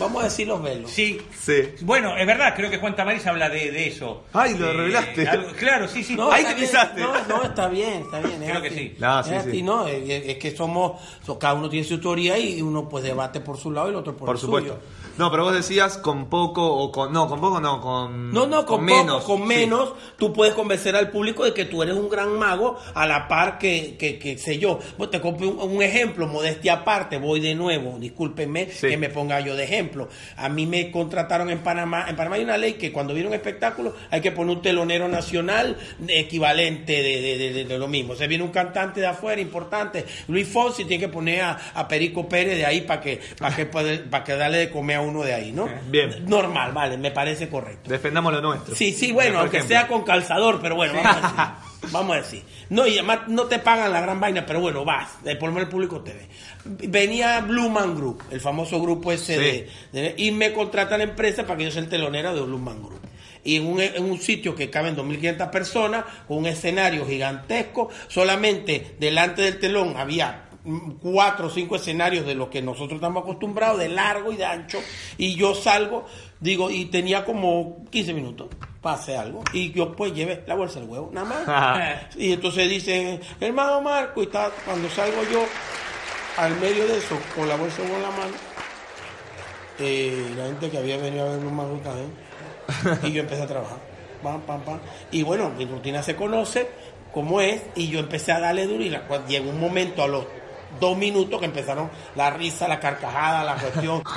Vamos 0.03 0.22
a 0.22 0.25
decir 0.25 0.48
los 0.48 0.62
velos. 0.62 0.89
Sí. 0.91 1.19
Sí. 1.39 1.53
Bueno, 1.81 2.15
es 2.17 2.25
verdad, 2.27 2.53
creo 2.55 2.69
que 2.69 2.77
Juan 2.77 2.95
Tamariz 2.95 3.25
habla 3.27 3.50
de, 3.50 3.72
de 3.72 3.88
eso. 3.88 4.24
Ay, 4.33 4.57
lo 4.57 4.69
Eh, 4.69 4.74
revelaste. 4.74 5.27
algo- 5.27 5.51
claro, 5.57 5.88
sí, 5.88 6.03
sí. 6.03 6.15
No, 6.15 6.31
Ahí 6.31 6.43
te 6.45 6.55
pisaste. 6.55 7.01
No, 7.01 7.13
no, 7.27 7.43
está 7.43 7.67
bien, 7.67 8.03
está 8.03 8.19
bien. 8.19 8.41
es 8.43 8.50
Creo 8.51 8.62
que 8.62 8.72
sí. 8.72 8.95
No, 9.00 9.19
Es 9.19 9.27
sí, 9.27 9.33
así, 9.33 9.51
sí. 9.51 9.62
no, 9.63 9.88
es, 9.88 10.03
es 10.10 10.38
que 10.38 10.55
somos, 10.55 11.01
so- 11.25 11.38
cada 11.39 11.55
uno 11.55 11.69
tiene 11.69 11.86
su 11.86 12.00
teoría 12.00 12.38
y 12.38 12.62
uno 12.62 12.88
pues 12.88 13.03
debate 13.03 13.39
por 13.41 13.57
su 13.57 13.72
lado 13.72 13.88
y 13.88 13.89
el 13.91 13.95
otro 13.98 14.15
por, 14.15 14.27
Por 14.27 14.36
el 14.36 14.41
supuesto. 14.41 14.74
suyo. 14.74 14.83
No, 15.17 15.29
pero 15.29 15.43
vos 15.43 15.53
decías 15.53 15.98
con 16.00 16.27
poco 16.27 16.65
o 16.65 16.91
con. 16.91 17.13
No, 17.13 17.27
con 17.27 17.39
poco 17.39 17.60
no, 17.62 17.79
con. 17.79 18.31
No, 18.31 18.48
no, 18.48 18.65
con, 18.65 18.83
menos. 18.83 19.22
poco, 19.24 19.38
con 19.38 19.41
sí. 19.43 19.48
menos, 19.55 19.93
tú 20.17 20.33
puedes 20.33 20.55
convencer 20.55 20.95
al 20.95 21.12
público 21.12 21.45
de 21.45 21.53
que 21.53 21.65
tú 21.65 21.83
eres 21.83 21.93
un 21.95 22.10
gran 22.10 22.31
mago 22.39 22.79
a 22.95 23.05
la 23.05 23.27
par 23.27 23.60
que, 23.60 23.95
que, 24.00 24.17
que 24.17 24.39
sé 24.39 24.57
yo. 24.57 24.79
Pues 24.98 25.12
te 25.12 25.22
compro 25.22 25.50
un, 25.50 25.72
un 25.75 25.81
ejemplo, 25.83 26.25
modestia 26.25 26.74
aparte, 26.74 27.19
voy 27.19 27.39
de 27.41 27.53
nuevo, 27.53 28.00
discúlpenme 28.00 28.72
Sí. 28.72 28.88
que 28.88 28.98
me 28.98 29.10
ponga 29.10 29.39
yo 29.39 29.55
de 29.55 29.65
ejemplo. 29.65 29.92
A 30.38 30.50
mí 30.50 30.65
me 30.65 30.91
contrataron 30.91 31.50
en 31.50 31.59
Panamá, 31.59 32.05
en 32.09 32.15
Panamá 32.15 32.35
hay 32.38 32.43
una 32.43 32.57
ley 32.57 32.73
que 32.73 32.91
cuando 32.91 33.13
viene 33.13 33.29
un 33.29 33.35
espectáculo 33.35 33.95
hay 34.09 34.21
que 34.21 34.31
poner 34.31 34.55
un 34.57 34.62
telonero 34.62 35.07
nacional 35.07 35.77
equivalente 36.07 36.93
de, 37.01 37.21
de- 37.21 37.38
de- 37.38 37.53
de- 37.53 37.65
de 37.65 37.77
lo 37.77 37.88
mismo. 37.88 38.15
Se 38.15 38.27
viene 38.27 38.43
un 38.43 38.51
cantante 38.51 39.00
de 39.01 39.07
afuera 39.07 39.41
importante, 39.41 40.05
Luis 40.27 40.47
Fonsi 40.47 40.85
tiene 40.85 41.01
que 41.05 41.09
poner 41.09 41.41
a, 41.41 41.57
a 41.73 41.88
Perico 41.88 42.27
Pérez 42.27 42.57
de 42.57 42.65
ahí 42.65 42.81
para 42.81 43.01
que, 43.01 43.19
para 43.38 43.55
que, 43.55 43.65
para 43.65 44.23
que 44.23 44.35
darle 44.35 44.57
de 44.59 44.69
comer 44.69 44.97
a 44.97 45.01
uno 45.01 45.23
de 45.23 45.33
ahí, 45.33 45.51
¿no? 45.51 45.69
Bien. 45.88 46.25
Normal, 46.27 46.71
vale, 46.73 46.97
me 46.97 47.12
parece 47.12 47.50
correcto. 47.50 47.89
Defendamos 47.89 48.33
lo 48.33 48.41
nuestro. 48.41 48.75
Sí, 48.75 48.93
sí, 48.93 49.12
bueno, 49.12 49.39
aunque 49.39 49.57
ejemplo. 49.57 49.77
sea 49.77 49.88
con 49.88 50.03
calzador, 50.03 50.59
pero 50.62 50.75
bueno, 50.75 50.93
vamos 50.95 51.15
a 51.15 51.21
decir. 51.21 51.63
Vamos 51.91 52.15
a 52.15 52.19
decir. 52.21 52.43
No, 52.69 52.88
y 52.88 52.93
además 52.93 53.19
no 53.27 53.43
te 53.43 53.59
pagan 53.59 53.91
la 53.91 54.00
gran 54.00 54.17
vaina, 54.19 54.45
pero 54.45 54.62
bueno, 54.62 54.85
vas. 54.85 55.09
eh, 55.25 55.35
Por 55.35 55.50
lo 55.50 55.55
menos 55.55 55.67
el 55.67 55.71
público 55.71 56.00
te 56.01 56.13
ve. 56.13 56.27
Venía 56.88 57.41
Blue 57.41 57.69
Man 57.69 57.93
Group, 57.93 58.23
el 58.31 58.39
famoso 58.39 58.81
grupo 58.81 59.12
ese 59.12 59.33
de, 59.38 59.43
de- 59.51 59.69
Y 60.18 60.32
me 60.32 60.53
contrata 60.53 60.98
la 60.98 61.03
empresa 61.03 61.44
para 61.44 61.58
que 61.58 61.65
yo 61.65 61.72
sea 61.72 61.82
el 61.82 61.89
telonero 61.89 62.34
de 62.34 62.42
Man 62.58 62.82
Group. 62.82 63.01
Y 63.44 63.58
en 63.58 63.68
un, 63.68 63.82
en 63.82 64.03
un 64.03 64.20
sitio 64.20 64.56
que 64.56 64.70
caben 64.70 64.96
2.500 64.96 65.50
personas, 65.50 66.06
con 66.27 66.38
un 66.38 66.46
escenario 66.46 67.06
gigantesco, 67.06 67.89
solamente 68.08 68.96
delante 69.00 69.42
del 69.42 69.60
telón 69.60 69.96
había 69.98 70.50
cuatro 71.01 71.48
o 71.48 71.50
cinco 71.50 71.75
escenarios 71.75 72.25
de 72.25 72.36
los 72.36 72.48
que 72.48 72.62
nosotros 72.62 72.94
estamos 72.94 73.24
acostumbrados, 73.24 73.80
de 73.80 73.89
largo 73.89 74.32
y 74.32 74.38
de 74.38 74.46
ancho, 74.46 74.80
y 75.18 75.36
yo 75.36 75.53
salgo, 75.53 76.06
digo, 76.39 76.70
y 76.70 76.86
tenía 76.86 77.25
como 77.25 77.86
15 77.89 78.13
minutos 78.13 78.48
hacer 78.82 79.18
algo, 79.18 79.44
y 79.53 79.72
yo 79.72 79.94
pues 79.96 80.13
llevé 80.13 80.44
la 80.48 80.56
bolsa 80.56 80.80
del 80.80 80.89
huevo, 80.89 81.10
nada 81.13 81.46
más. 81.46 82.15
y 82.18 82.34
entonces 82.34 82.70
dicen, 82.70 83.20
hermano 83.39 83.82
Marco, 83.82 84.22
y 84.22 84.25
está, 84.25 84.51
cuando 84.65 84.89
salgo 84.89 85.22
yo 85.32 85.46
al 86.38 86.58
medio 86.60 86.88
de 86.88 86.98
eso, 86.98 87.18
con 87.36 87.48
la 87.48 87.56
bolsa 87.56 87.82
de 87.82 87.84
huevo 87.84 87.98
en 87.98 88.03
la 88.03 88.12
mano, 88.12 88.34
eh, 89.80 90.34
la 90.38 90.46
gente 90.46 90.70
que 90.70 90.77
había 90.77 90.98
venido 90.98 91.25
a 91.25 91.36
ver 91.36 91.46
un 91.46 91.56
mago 91.56 91.80
y 93.03 93.12
yo 93.12 93.22
empecé 93.22 93.44
a 93.44 93.48
trabajar. 93.48 93.77
Pam, 94.22 94.42
pam, 94.42 94.62
pam. 94.62 94.80
Y 95.12 95.24
bueno, 95.24 95.50
mi 95.50 95.65
rutina 95.65 96.01
se 96.01 96.15
conoce 96.15 96.68
como 97.13 97.42
es 97.42 97.62
y 97.75 97.89
yo 97.89 98.00
empecé 98.00 98.32
a 98.32 98.39
darle 98.39 98.65
duro 98.65 98.84
y 98.84 98.89
la, 98.89 99.03
llegó 99.27 99.50
un 99.50 99.60
momento 99.60 100.03
a 100.03 100.08
los 100.08 100.25
dos 100.80 100.98
minutos 100.98 101.39
que 101.39 101.46
empezaron 101.46 101.89
la 102.15 102.30
risa, 102.30 102.68
la 102.68 102.80
carcajada, 102.80 103.44
la 103.44 103.56
cuestión. 103.56 104.03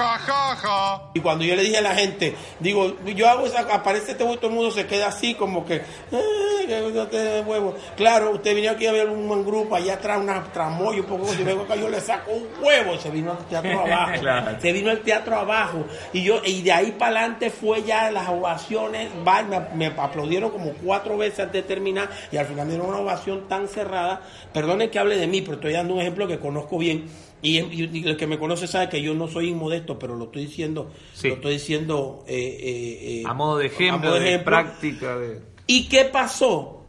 Y 1.15 1.21
cuando 1.21 1.45
yo 1.45 1.57
le 1.57 1.63
dije 1.63 1.79
a 1.79 1.83
la 1.83 1.95
gente, 1.95 2.35
digo, 2.61 2.97
yo 3.05 3.29
hago 3.29 3.47
esa, 3.47 3.61
aparece 3.61 4.13
este 4.13 4.25
huevo 4.25 4.37
todo 4.37 4.49
el 4.49 4.57
mundo 4.57 4.71
se 4.71 4.87
queda 4.87 5.09
así 5.09 5.35
como 5.35 5.65
que, 5.65 5.83
"Ay, 6.13 6.67
que 6.67 6.81
no 6.93 7.07
te 7.07 7.41
huevo. 7.41 7.75
Claro, 7.97 8.33
usted 8.33 8.55
vino 8.55 8.71
aquí 8.71 8.87
a 8.87 8.93
ver 8.93 9.09
un 9.09 9.27
buen 9.29 9.45
grupo, 9.45 9.75
allá 9.77 9.95
atrás 9.95 10.19
una 10.21 10.43
tramoya, 10.53 11.01
un 11.01 11.07
poco, 11.07 11.27
si 11.29 11.43
vengo 11.43 11.63
acá 11.63 11.77
yo 11.77 11.89
le 11.89 12.01
saco 12.01 12.33
un 12.33 12.47
huevo, 12.65 12.97
se 12.99 13.11
vino 13.11 13.33
al 13.33 13.39
teatro 13.47 13.81
abajo. 13.87 14.21
Claro. 14.21 14.57
Se 14.61 14.73
vino 14.73 14.91
al 14.91 15.01
teatro 15.01 15.37
abajo. 15.37 15.85
Y 16.13 16.23
yo, 16.23 16.41
y 16.45 16.63
de 16.63 16.73
ahí 16.73 16.93
para 16.93 17.21
adelante 17.21 17.51
fue 17.51 17.83
ya 17.83 18.11
las 18.11 18.29
ovaciones, 18.29 19.11
va, 19.27 19.43
me, 19.43 19.61
me 19.75 19.87
aplaudieron 19.87 20.51
como 20.51 20.73
cuatro 20.73 21.17
veces 21.17 21.41
antes 21.41 21.63
de 21.63 21.69
terminar, 21.69 22.09
y 22.31 22.37
al 22.37 22.47
final 22.47 22.69
dieron 22.69 22.87
una 22.89 22.99
ovación 22.99 23.49
tan 23.49 23.69
cerrada. 23.69 24.21
Perdonen 24.53 24.91
que 24.91 24.99
hable 24.99 25.17
de 25.17 25.27
mí, 25.27 25.43
pero 25.43 25.55
estoy 25.55 25.73
dando 25.73 25.95
un 25.95 26.01
ejemplo 26.01 26.27
que 26.27 26.39
conozco 26.47 26.79
bien. 26.79 27.05
Y, 27.43 27.59
y- 27.61 28.05
el 28.09 28.17
que 28.17 28.27
me 28.27 28.39
conoce 28.39 28.67
sabe 28.67 28.89
que 28.89 29.03
yo 29.03 29.15
no 29.15 29.29
soy 29.29 29.51
inmodesto, 29.51 29.99
pero 29.99 30.17
lo 30.17 30.25
estoy 30.27 30.47
diciendo, 30.47 30.91
Sí. 31.13 31.29
lo 31.29 31.35
estoy 31.35 31.53
diciendo 31.55 32.25
eh, 32.27 32.35
eh, 32.37 33.21
eh, 33.21 33.23
A 33.27 33.35
modo 33.35 33.59
de 33.59 33.67
ejemplo, 33.67 33.95
a 34.09 34.11
modo 34.13 34.21
de, 34.21 34.27
ejemplo. 34.29 34.45
práctica. 34.47 35.17
De... 35.19 35.41
¿Y 35.67 35.89
qué 35.89 36.05
pasó? 36.07 36.85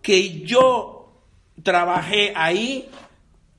Que 0.00 0.40
yo 0.40 1.12
trabajé 1.62 2.32
ahí 2.34 2.88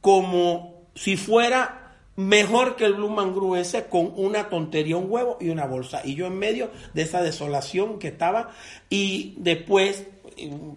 como 0.01 0.87
si 0.95 1.15
fuera 1.17 1.79
mejor 2.15 2.75
que 2.75 2.85
el 2.85 2.93
Blue 2.93 3.09
Man 3.09 3.33
Group 3.33 3.55
ese 3.55 3.85
con 3.85 4.11
una 4.15 4.49
tontería, 4.49 4.97
un 4.97 5.09
huevo 5.09 5.37
y 5.39 5.49
una 5.49 5.65
bolsa. 5.65 6.01
Y 6.03 6.15
yo 6.15 6.27
en 6.27 6.37
medio 6.37 6.69
de 6.93 7.01
esa 7.03 7.21
desolación 7.23 7.97
que 7.99 8.09
estaba 8.09 8.51
y 8.89 9.35
después, 9.37 10.07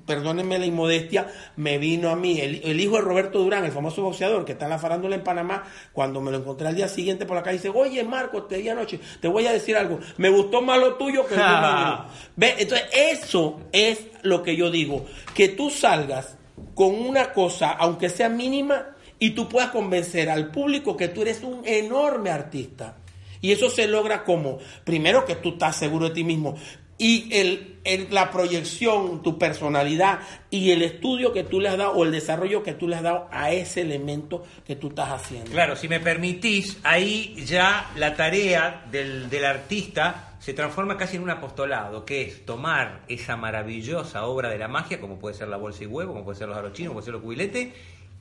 perdónenme 0.06 0.58
la 0.58 0.66
inmodestia, 0.66 1.28
me 1.56 1.78
vino 1.78 2.10
a 2.10 2.16
mí 2.16 2.40
el, 2.40 2.62
el 2.64 2.80
hijo 2.80 2.96
de 2.96 3.02
Roberto 3.02 3.38
Durán, 3.38 3.64
el 3.64 3.72
famoso 3.72 4.02
boxeador 4.02 4.44
que 4.44 4.52
está 4.52 4.66
en 4.66 4.70
la 4.70 4.78
farándula 4.78 5.16
en 5.16 5.24
Panamá, 5.24 5.64
cuando 5.92 6.20
me 6.20 6.30
lo 6.30 6.38
encontré 6.38 6.68
al 6.68 6.74
día 6.74 6.88
siguiente 6.88 7.26
por 7.26 7.36
la 7.36 7.42
calle, 7.42 7.58
dice, 7.58 7.70
oye 7.74 8.02
Marco, 8.04 8.44
te 8.44 8.58
vi 8.58 8.68
anoche, 8.68 9.00
te 9.20 9.28
voy 9.28 9.46
a 9.46 9.52
decir 9.52 9.76
algo, 9.76 9.98
me 10.16 10.28
gustó 10.28 10.62
más 10.62 10.78
lo 10.78 10.94
tuyo 10.94 11.26
que 11.26 11.36
Man 11.36 11.84
Group". 11.96 12.12
¿Ve? 12.36 12.54
Entonces 12.58 12.88
eso 12.92 13.60
es 13.72 14.06
lo 14.22 14.42
que 14.42 14.56
yo 14.56 14.70
digo, 14.70 15.06
que 15.34 15.48
tú 15.48 15.70
salgas 15.70 16.36
con 16.74 16.94
una 16.94 17.32
cosa, 17.32 17.72
aunque 17.72 18.08
sea 18.08 18.28
mínima, 18.28 18.96
y 19.18 19.30
tú 19.30 19.48
puedas 19.48 19.70
convencer 19.70 20.28
al 20.28 20.50
público 20.50 20.96
que 20.96 21.08
tú 21.08 21.22
eres 21.22 21.42
un 21.42 21.62
enorme 21.64 22.30
artista. 22.30 22.98
Y 23.40 23.52
eso 23.52 23.70
se 23.70 23.86
logra 23.86 24.24
como, 24.24 24.58
primero 24.84 25.24
que 25.24 25.36
tú 25.36 25.50
estás 25.50 25.76
seguro 25.76 26.08
de 26.08 26.14
ti 26.14 26.24
mismo 26.24 26.56
y 26.98 27.28
el, 27.32 27.78
el- 27.84 28.08
la 28.10 28.30
proyección, 28.30 29.22
tu 29.22 29.38
personalidad 29.38 30.20
y 30.50 30.70
el 30.70 30.82
estudio 30.82 31.32
que 31.32 31.44
tú 31.44 31.60
le 31.60 31.68
has 31.68 31.76
dado 31.76 31.92
o 31.92 32.04
el 32.04 32.12
desarrollo 32.12 32.62
que 32.62 32.72
tú 32.74 32.88
le 32.88 32.96
has 32.96 33.02
dado 33.02 33.28
a 33.30 33.50
ese 33.52 33.82
elemento 33.82 34.44
que 34.66 34.76
tú 34.76 34.88
estás 34.88 35.10
haciendo. 35.10 35.50
Claro, 35.50 35.76
si 35.76 35.88
me 35.88 36.00
permitís, 36.00 36.78
ahí 36.84 37.34
ya 37.46 37.90
la 37.96 38.14
tarea 38.16 38.86
del, 38.90 39.28
del 39.28 39.44
artista 39.44 40.36
se 40.38 40.54
transforma 40.54 40.96
casi 40.96 41.16
en 41.16 41.22
un 41.24 41.30
apostolado, 41.30 42.04
que 42.04 42.22
es 42.22 42.44
tomar 42.46 43.02
esa 43.08 43.36
maravillosa 43.36 44.24
obra 44.26 44.48
de 44.48 44.58
la 44.58 44.68
magia, 44.68 45.00
como 45.00 45.18
puede 45.18 45.34
ser 45.34 45.48
la 45.48 45.56
bolsa 45.56 45.82
y 45.84 45.86
huevo, 45.86 46.12
como 46.12 46.24
puede 46.24 46.38
ser 46.38 46.48
los 46.48 46.56
arochinos, 46.56 46.90
como 46.90 47.00
puede 47.00 47.04
ser 47.06 47.14
los 47.14 47.22
cubiletes, 47.22 47.68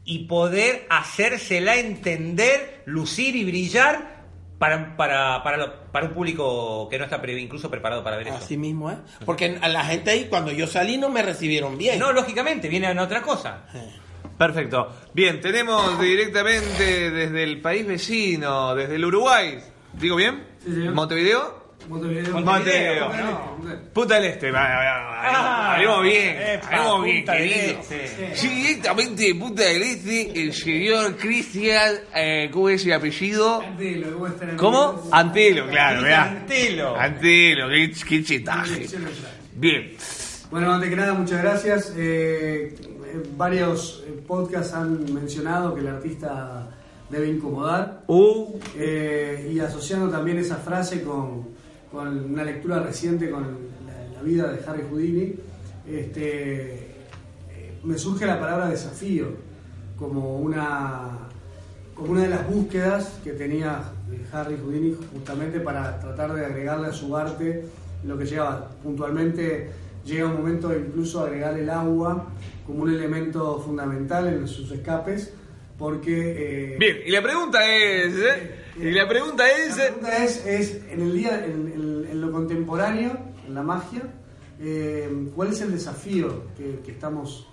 y 0.05 0.25
poder 0.25 0.86
hacérsela 0.89 1.77
entender, 1.77 2.82
lucir 2.86 3.36
y 3.36 3.44
brillar 3.44 4.14
para, 4.60 4.96
para, 4.96 5.44
para, 5.44 5.58
lo- 5.58 5.74
para 5.92 6.06
un 6.08 6.14
público 6.14 6.88
que 6.90 6.98
no 6.98 7.04
está 7.06 7.22
pre- 7.22 7.40
incluso 7.40 7.70
preparado 7.70 8.04
para 8.04 8.18
ver 8.18 8.28
eso. 8.30 8.38
Así 8.38 8.58
mismo 8.58 8.90
es. 8.92 8.98
Porque 9.26 9.58
a 9.62 9.68
la 9.68 9.84
gente 9.86 10.12
ahí, 10.12 10.26
cuando 10.30 10.52
yo 10.52 10.68
salí, 10.68 10.98
no 10.98 11.10
me 11.10 11.22
recibieron 11.22 11.78
bien. 11.78 12.00
No, 12.00 12.12
lógicamente, 12.14 12.70
viene 12.70 12.90
en 12.90 13.00
otra 13.00 13.22
cosa. 13.22 13.66
Perfecto. 14.38 14.90
Bien, 15.14 15.40
tenemos 15.42 16.00
directamente 16.00 17.10
desde 17.12 17.44
el 17.44 17.62
país 17.62 17.86
vecino, 17.88 18.76
desde 18.76 18.96
el 18.96 19.06
Uruguay. 19.06 19.60
¿Digo 19.94 20.16
bien? 20.18 20.44
¿Montevideo? 20.94 21.64
Montevideo. 21.88 22.41
Montevideo. 22.41 23.12
Punta 23.94 24.15
del 24.15 24.25
Este. 24.25 24.51
Hablemos 24.55 26.03
bien. 26.03 26.38
Hablemos 26.63 27.03
bien, 27.03 27.25
querido. 27.25 27.79
Este. 27.79 28.36
Sí, 28.36 28.48
directamente 28.50 29.24
de 29.24 29.36
Punta 29.36 29.63
del 29.63 29.84
Este, 29.84 30.41
el 30.41 30.53
señor 30.53 31.15
Cristian, 31.17 31.96
eh, 32.15 32.50
¿cómo 32.51 32.70
es 32.70 32.86
el 32.86 32.94
apellido? 32.94 33.62
Antelo, 33.62 34.32
¿cómo. 34.58 35.03
Antelo, 35.12 35.67
claro. 35.70 36.05
Antelo. 36.15 36.96
Antelo, 36.96 37.70
qué, 37.70 37.91
qué 38.08 38.24
chetaje. 38.24 38.88
Bien. 39.53 39.96
Bueno, 40.51 40.74
antes 40.74 40.89
que 40.89 40.96
nada, 40.96 41.13
muchas 41.13 41.41
gracias. 41.41 41.94
Eh, 41.98 42.75
eh, 42.79 43.24
varios 43.36 44.03
podcasts 44.27 44.74
han 44.74 45.13
mencionado 45.13 45.74
que 45.75 45.82
el 45.82 45.88
artista 45.88 46.70
debe 47.10 47.27
incomodar. 47.29 48.03
Uh. 48.08 48.60
Eh, 48.77 49.51
y 49.53 49.60
asociando 49.60 50.10
también 50.10 50.38
esa 50.38 50.58
frase 50.58 51.03
con, 51.03 51.55
con 51.96 52.34
una 52.34 52.44
lectura 52.44 52.80
reciente 52.82 53.30
con 53.30 53.44
la, 53.44 54.16
la 54.18 54.22
vida 54.22 54.52
de 54.52 54.60
Harry 54.68 54.84
Houdini, 54.92 55.34
este, 55.88 56.74
eh, 56.74 57.78
me 57.86 57.98
surge 57.98 58.25
la 58.25 58.38
palabra 58.38 58.68
desafío 58.68 59.28
como 59.98 60.40
una, 60.40 61.20
como 61.96 62.12
una 62.12 62.24
de 62.24 62.28
las 62.28 62.50
búsquedas 62.50 63.18
que 63.24 63.32
tenía 63.32 63.80
eh, 64.12 64.25
Harry 64.34 64.58
Houdini 64.58 64.94
justamente 65.14 65.62
para 65.62 65.98
tratar 66.02 66.34
de 66.34 66.46
agregarle 66.46 66.90
a 66.90 66.92
su 66.92 67.16
arte 67.16 67.64
lo 68.04 68.18
que 68.18 68.25
llegaba. 68.25 68.72
Puntualmente 68.84 69.70
llega 70.04 70.25
un 70.28 70.36
momento 70.36 70.68
de 70.68 70.80
incluso 70.80 71.22
agregar 71.24 71.58
el 71.58 71.69
agua 71.69 72.28
como 72.67 72.84
un 72.84 72.89
elemento 72.93 73.62
fundamental 73.62 74.28
en 74.28 74.46
sus 74.50 74.69
escapes 74.69 75.32
porque... 75.78 76.74
eh, 76.74 76.78
Bien, 76.78 76.98
y 77.06 77.12
la 77.12 77.22
pregunta 77.22 77.60
es. 77.74 78.13
¿eh? 78.15 78.52
Y 78.78 78.91
la 78.91 79.08
pregunta 79.08 79.46
es. 79.50 79.78
la 79.78 79.86
pregunta 79.86 80.24
es, 80.24 80.46
es, 80.46 80.82
en 80.89 81.02
el 81.02 81.13
día, 81.13 81.46
en, 81.46 81.75
contemporáneo, 82.36 83.17
en 83.48 83.54
la 83.54 83.63
magia, 83.63 84.02
eh, 84.60 85.30
¿cuál 85.34 85.50
es 85.50 85.62
el 85.62 85.71
desafío 85.71 86.43
que, 86.58 86.91
estamos, 86.91 87.48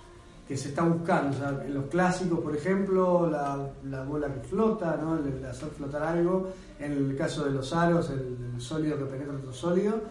que 0.45 0.57
se 0.57 0.69
está 0.69 0.83
buscando? 0.83 1.61
En 1.63 1.73
los 1.73 1.85
clásicos, 1.85 2.39
por 2.39 2.53
ejemplo, 2.53 3.29
la, 3.29 3.71
la 3.85 4.03
bola 4.03 4.33
que 4.33 4.41
flota, 4.41 4.97
¿no? 4.97 5.17
el, 5.17 5.45
hacer 5.45 5.69
flotar 5.69 6.03
algo. 6.03 6.49
En 6.79 6.91
el 6.91 7.15
caso 7.15 7.45
de 7.45 7.51
los 7.51 7.71
aros, 7.71 8.09
el, 8.09 8.59
sólido 8.59 8.97
que 8.97 9.05
penetra 9.05 9.35
otro 9.35 9.53
sólido. 9.53 10.01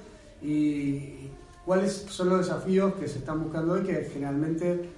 Y 0.40 1.28
cuáles 1.66 1.92
son 2.08 2.30
los 2.30 2.38
desafíos 2.38 2.94
que 2.94 3.06
se 3.08 3.18
están 3.18 3.42
buscando 3.42 3.74
hoy 3.74 3.82
que 3.82 4.08
generalmente 4.12 4.88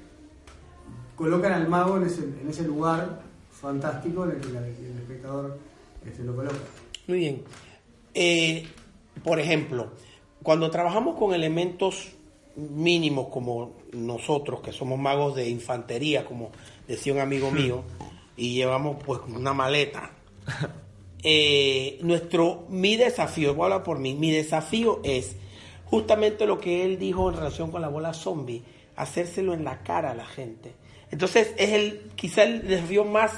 colocan 1.16 1.52
al 1.52 1.68
mago 1.68 1.96
en 1.96 2.04
ese, 2.04 2.62
lugar 2.62 3.22
fantástico 3.50 4.24
en 4.24 4.30
el 4.30 4.40
que 4.40 4.48
el 4.48 4.98
espectador 4.98 5.58
este, 6.06 6.22
lo 6.22 6.36
coloca. 6.36 6.56
Muy 7.08 7.18
bien. 7.18 7.42
Eh, 8.14 8.66
por 9.22 9.40
ejemplo, 9.40 9.92
cuando 10.42 10.70
trabajamos 10.70 11.16
con 11.16 11.34
elementos 11.34 12.12
mínimos 12.56 13.28
como 13.28 13.72
nosotros, 13.92 14.60
que 14.60 14.72
somos 14.72 14.98
magos 14.98 15.34
de 15.34 15.48
infantería, 15.48 16.24
como 16.24 16.50
decía 16.86 17.12
un 17.12 17.20
amigo 17.20 17.50
mío, 17.50 17.82
y 18.36 18.54
llevamos 18.54 18.96
pues 19.04 19.20
una 19.28 19.52
maleta, 19.52 20.10
eh, 21.22 21.98
nuestro, 22.02 22.66
mi 22.68 22.96
desafío, 22.96 23.54
voy 23.54 23.62
a 23.62 23.64
hablar 23.66 23.82
por 23.82 23.98
mí, 23.98 24.14
mi 24.14 24.30
desafío 24.30 25.00
es 25.04 25.36
justamente 25.86 26.46
lo 26.46 26.58
que 26.58 26.84
él 26.84 26.98
dijo 26.98 27.30
en 27.30 27.36
relación 27.36 27.70
con 27.70 27.80
la 27.82 27.88
bola 27.88 28.12
zombie, 28.12 28.62
hacérselo 28.96 29.54
en 29.54 29.64
la 29.64 29.82
cara 29.82 30.10
a 30.10 30.14
la 30.14 30.26
gente. 30.26 30.74
Entonces 31.10 31.54
es 31.56 31.70
el 31.70 32.10
quizá 32.16 32.42
el 32.42 32.66
desafío 32.66 33.04
más 33.04 33.32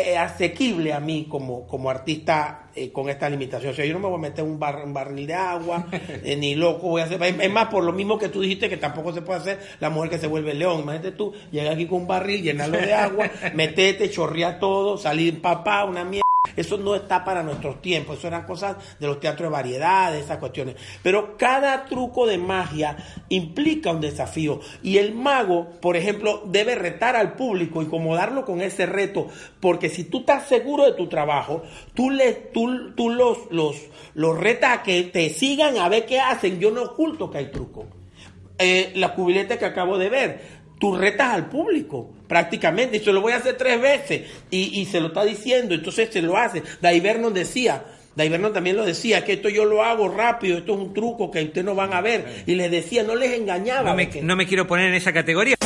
eh, 0.00 0.16
asequible 0.18 0.92
a 0.92 1.00
mí 1.00 1.26
como, 1.28 1.66
como 1.66 1.90
artista 1.90 2.68
eh, 2.74 2.90
con 2.92 3.08
esta 3.08 3.28
limitación. 3.28 3.72
O 3.72 3.74
sea, 3.74 3.84
yo 3.84 3.92
no 3.94 4.00
me 4.00 4.06
voy 4.08 4.16
a 4.18 4.20
meter 4.22 4.44
un, 4.44 4.58
bar- 4.58 4.84
un 4.84 4.92
barril 4.94 5.26
de 5.26 5.34
agua, 5.34 5.86
eh, 5.92 6.36
ni 6.36 6.54
loco 6.54 6.88
voy 6.88 7.00
a 7.02 7.04
hacer. 7.04 7.22
Es, 7.22 7.34
es 7.40 7.50
más, 7.50 7.68
por 7.68 7.84
lo 7.84 7.92
mismo 7.92 8.18
que 8.18 8.28
tú 8.28 8.40
dijiste 8.40 8.68
que 8.68 8.76
tampoco 8.76 9.12
se 9.12 9.22
puede 9.22 9.40
hacer 9.40 9.58
la 9.80 9.90
mujer 9.90 10.10
que 10.10 10.18
se 10.18 10.26
vuelve 10.26 10.54
león. 10.54 10.80
Imagínate 10.82 11.12
tú, 11.12 11.32
llegar 11.50 11.72
aquí 11.72 11.86
con 11.86 12.02
un 12.02 12.06
barril, 12.06 12.42
llenarlo 12.42 12.78
de 12.78 12.92
agua, 12.94 13.30
meterte, 13.54 14.10
chorrear 14.10 14.58
todo, 14.60 14.96
salir 14.98 15.40
papá, 15.42 15.84
una 15.84 16.04
mierda. 16.04 16.22
Eso 16.58 16.76
no 16.76 16.96
está 16.96 17.24
para 17.24 17.44
nuestros 17.44 17.80
tiempos, 17.80 18.18
eso 18.18 18.26
eran 18.26 18.44
cosas 18.44 18.76
de 18.98 19.06
los 19.06 19.20
teatros 19.20 19.48
de 19.48 19.52
variedades, 19.52 20.24
esas 20.24 20.38
cuestiones. 20.38 20.74
Pero 21.04 21.36
cada 21.36 21.84
truco 21.84 22.26
de 22.26 22.36
magia 22.36 22.96
implica 23.28 23.92
un 23.92 24.00
desafío. 24.00 24.58
Y 24.82 24.98
el 24.98 25.14
mago, 25.14 25.70
por 25.80 25.96
ejemplo, 25.96 26.42
debe 26.46 26.74
retar 26.74 27.14
al 27.14 27.34
público, 27.34 27.80
incomodarlo 27.80 28.44
con 28.44 28.60
ese 28.60 28.86
reto. 28.86 29.28
Porque 29.60 29.88
si 29.88 30.02
tú 30.02 30.20
estás 30.20 30.48
seguro 30.48 30.84
de 30.84 30.94
tu 30.94 31.08
trabajo, 31.08 31.62
tú, 31.94 32.10
le, 32.10 32.32
tú, 32.32 32.92
tú 32.96 33.10
los, 33.10 33.38
los, 33.50 33.76
los 34.14 34.36
retas 34.36 34.78
a 34.78 34.82
que 34.82 35.04
te 35.04 35.30
sigan 35.30 35.78
a 35.78 35.88
ver 35.88 36.06
qué 36.06 36.18
hacen. 36.18 36.58
Yo 36.58 36.72
no 36.72 36.82
oculto 36.82 37.30
que 37.30 37.38
hay 37.38 37.52
truco. 37.52 37.86
Eh, 38.60 38.90
la 38.96 39.14
cubilete 39.14 39.56
que 39.56 39.64
acabo 39.64 39.98
de 39.98 40.08
ver, 40.08 40.57
tú 40.78 40.96
retas 40.96 41.34
al 41.34 41.48
público 41.48 42.10
prácticamente, 42.26 42.98
y 42.98 43.00
se 43.00 43.12
lo 43.12 43.20
voy 43.20 43.32
a 43.32 43.36
hacer 43.36 43.56
tres 43.56 43.80
veces, 43.80 44.22
y, 44.50 44.80
y 44.80 44.86
se 44.86 45.00
lo 45.00 45.08
está 45.08 45.24
diciendo, 45.24 45.74
entonces 45.74 46.10
se 46.12 46.22
lo 46.22 46.36
hace. 46.36 46.62
Dai 46.80 47.00
Vernon 47.00 47.32
decía, 47.32 47.84
Dai 48.14 48.28
Vernon 48.28 48.52
también 48.52 48.76
lo 48.76 48.84
decía, 48.84 49.24
que 49.24 49.34
esto 49.34 49.48
yo 49.48 49.64
lo 49.64 49.82
hago 49.82 50.08
rápido, 50.08 50.58
esto 50.58 50.74
es 50.74 50.78
un 50.78 50.92
truco 50.92 51.30
que 51.30 51.42
ustedes 51.42 51.64
no 51.64 51.74
van 51.74 51.94
a 51.94 52.00
ver, 52.00 52.44
y 52.46 52.54
les 52.54 52.70
decía, 52.70 53.02
no 53.02 53.14
les 53.14 53.32
engañaba. 53.32 53.90
No 53.90 53.96
me, 53.96 54.10
no 54.22 54.36
me 54.36 54.46
quiero 54.46 54.66
poner 54.66 54.88
en 54.88 54.94
esa 54.94 55.12
categoría. 55.12 55.56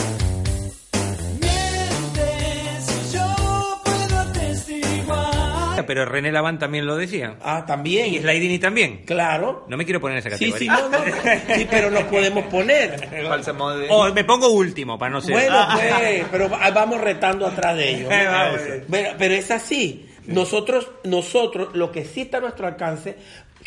Pero 5.94 6.06
René 6.06 6.32
Laván 6.32 6.58
también 6.58 6.86
lo 6.86 6.96
decía. 6.96 7.36
Ah, 7.42 7.64
también. 7.66 8.14
Y 8.14 8.18
Slaidini 8.18 8.58
también. 8.58 9.02
Claro. 9.04 9.66
No 9.68 9.76
me 9.76 9.84
quiero 9.84 10.00
poner 10.00 10.16
en 10.18 10.26
esa 10.26 10.38
Sí, 10.38 10.50
categoría. 10.50 10.76
sí, 10.76 10.82
no, 10.82 10.88
no. 10.88 11.54
Sí, 11.54 11.66
pero 11.70 11.90
nos 11.90 12.04
podemos 12.04 12.44
poner. 12.46 13.08
Falsa 13.28 13.52
modelo. 13.52 13.94
O 13.94 14.10
me 14.14 14.24
pongo 14.24 14.48
último 14.50 14.98
para 14.98 15.10
no 15.12 15.20
ser. 15.20 15.32
Bueno, 15.34 15.66
pues, 15.74 16.24
pero 16.30 16.48
va- 16.48 16.70
vamos 16.70 16.98
retando 16.98 17.46
atrás 17.46 17.76
de 17.76 17.90
ellos. 17.90 18.08
Pero, 18.90 19.08
pero 19.18 19.34
es 19.34 19.50
así. 19.50 20.06
Nosotros, 20.26 20.88
nosotros, 21.04 21.68
lo 21.74 21.92
que 21.92 22.06
sí 22.06 22.22
está 22.22 22.38
a 22.38 22.40
nuestro 22.40 22.66
alcance, 22.66 23.16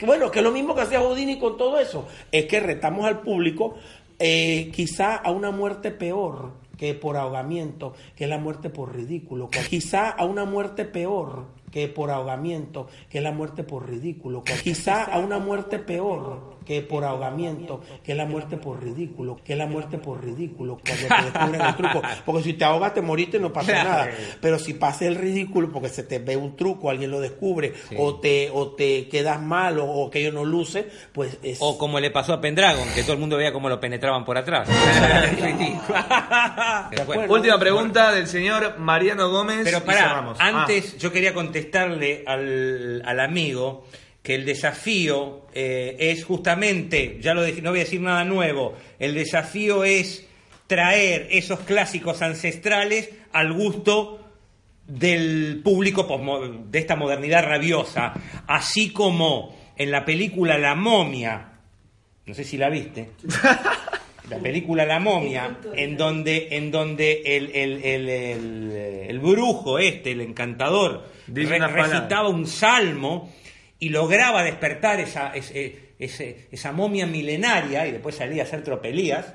bueno, 0.01 0.31
que 0.31 0.39
es 0.39 0.43
lo 0.43 0.51
mismo 0.51 0.73
que 0.73 0.81
hacía 0.81 0.99
Houdini 1.01 1.37
con 1.37 1.57
todo 1.57 1.77
eso, 1.79 2.07
es 2.31 2.45
que 2.45 2.59
retamos 2.59 3.05
al 3.05 3.19
público 3.21 3.75
eh, 4.17 4.71
quizá 4.73 5.15
a 5.17 5.29
una 5.29 5.51
muerte 5.51 5.91
peor 5.91 6.53
que 6.77 6.93
por 6.95 7.17
ahogamiento, 7.17 7.93
que 8.15 8.23
es 8.25 8.29
la 8.29 8.37
muerte 8.37 8.69
por 8.69 8.95
ridículo. 8.95 9.49
Quizá 9.69 10.09
a 10.09 10.25
una 10.25 10.43
muerte 10.45 10.85
peor 10.85 11.45
que 11.75 11.89
por 11.89 12.09
ahogamiento, 12.09 12.87
que 13.09 13.17
es 13.17 13.23
la 13.25 13.33
muerte 13.33 13.65
por 13.65 13.89
ridículo. 13.89 14.45
Quizá 14.63 15.03
a 15.03 15.19
una 15.19 15.39
muerte 15.39 15.77
peor 15.77 16.54
que 16.65 16.81
por 16.81 17.03
ahogamiento, 17.03 17.81
que 18.03 18.13
es 18.13 18.17
la 18.17 18.25
muerte 18.25 18.57
por 18.57 18.83
ridículo, 18.83 19.39
que 19.43 19.53
es 19.53 19.59
la 19.59 19.67
muerte 19.67 19.97
por 19.97 20.23
ridículo, 20.23 20.79
cuando 20.85 21.07
te 21.07 21.31
descubren 21.31 21.61
el 21.61 21.75
truco. 21.75 22.01
Porque 22.25 22.43
si 22.43 22.53
te 22.53 22.65
ahogas, 22.65 22.93
te 22.93 23.01
moriste, 23.01 23.39
no 23.39 23.53
pasa 23.53 23.83
nada. 23.83 24.09
Pero 24.41 24.59
si 24.59 24.73
pasa 24.73 25.05
el 25.05 25.15
ridículo, 25.15 25.71
porque 25.71 25.89
se 25.89 26.03
te 26.03 26.19
ve 26.19 26.35
un 26.35 26.55
truco, 26.55 26.89
alguien 26.89 27.11
lo 27.11 27.19
descubre, 27.19 27.73
o 27.97 28.19
te 28.19 28.49
o 28.51 28.71
te 28.71 29.07
quedas 29.07 29.41
mal, 29.41 29.79
o, 29.79 29.85
o 29.85 30.09
que 30.09 30.19
ello 30.19 30.31
no 30.31 30.43
luce, 30.43 30.87
pues 31.13 31.37
es... 31.43 31.57
O 31.61 31.77
como 31.77 31.99
le 31.99 32.11
pasó 32.11 32.33
a 32.33 32.41
Pendragon, 32.41 32.87
que 32.93 33.03
todo 33.03 33.13
el 33.13 33.19
mundo 33.19 33.37
veía 33.37 33.53
cómo 33.53 33.69
lo 33.69 33.79
penetraban 33.79 34.25
por 34.25 34.37
atrás. 34.37 34.67
Última 37.29 37.59
pregunta 37.59 38.11
del 38.11 38.27
señor 38.27 38.79
Mariano 38.79 39.29
Gómez. 39.29 39.61
Pero 39.63 39.79
y 39.79 39.81
pará, 39.81 39.99
cerramos. 39.99 40.37
Ah. 40.39 40.61
antes 40.61 40.97
yo 40.97 41.11
quería 41.11 41.33
contestarle 41.33 42.23
al, 42.25 43.01
al 43.05 43.19
amigo 43.19 43.85
que 44.25 44.35
el 44.35 44.43
desafío 44.43 45.45
eh, 45.53 45.95
es 45.99 46.25
justamente, 46.25 47.19
ya 47.21 47.33
lo 47.35 47.41
no 47.47 47.69
voy 47.69 47.79
a 47.79 47.83
decir 47.83 48.01
nada 48.01 48.25
nuevo, 48.25 48.73
el 48.99 49.13
desafío 49.13 49.83
es 49.85 50.27
traer 50.67 51.27
esos 51.31 51.59
clásicos 51.61 52.21
ancestrales 52.23 53.11
al 53.31 53.53
gusto 53.53 54.19
del 54.87 55.61
público 55.63 56.07
de 56.69 56.79
esta 56.79 56.95
modernidad 56.95 57.43
rabiosa, 57.45 58.13
así 58.47 58.89
como 58.89 59.55
en 59.77 59.91
la 59.91 60.03
película 60.05 60.57
La 60.57 60.73
momia, 60.75 61.53
no 62.25 62.33
sé 62.33 62.43
si 62.43 62.57
la 62.57 62.69
viste, 62.69 63.11
la 64.29 64.37
película 64.39 64.85
La 64.85 64.99
momia, 64.99 65.57
en 65.75 65.97
donde, 65.97 66.47
en 66.51 66.71
donde 66.71 67.21
el, 67.25 67.51
el- 67.53 67.83
el- 67.83 68.09
el- 68.09 68.71
el 69.09 69.19
brujo 69.19 69.77
este, 69.79 70.11
el 70.13 70.21
encantador, 70.21 71.03
recitaba 71.91 72.29
un 72.29 72.47
salmo 72.47 73.31
y 73.79 73.89
lograba 73.89 74.43
despertar 74.43 74.99
esa, 74.99 75.33
ese- 75.35 75.93
ese- 75.99 76.47
esa 76.51 76.71
momia 76.71 77.05
milenaria 77.05 77.85
y 77.87 77.91
después 77.91 78.15
salía 78.15 78.43
a 78.43 78.45
hacer 78.45 78.63
tropelías. 78.63 79.33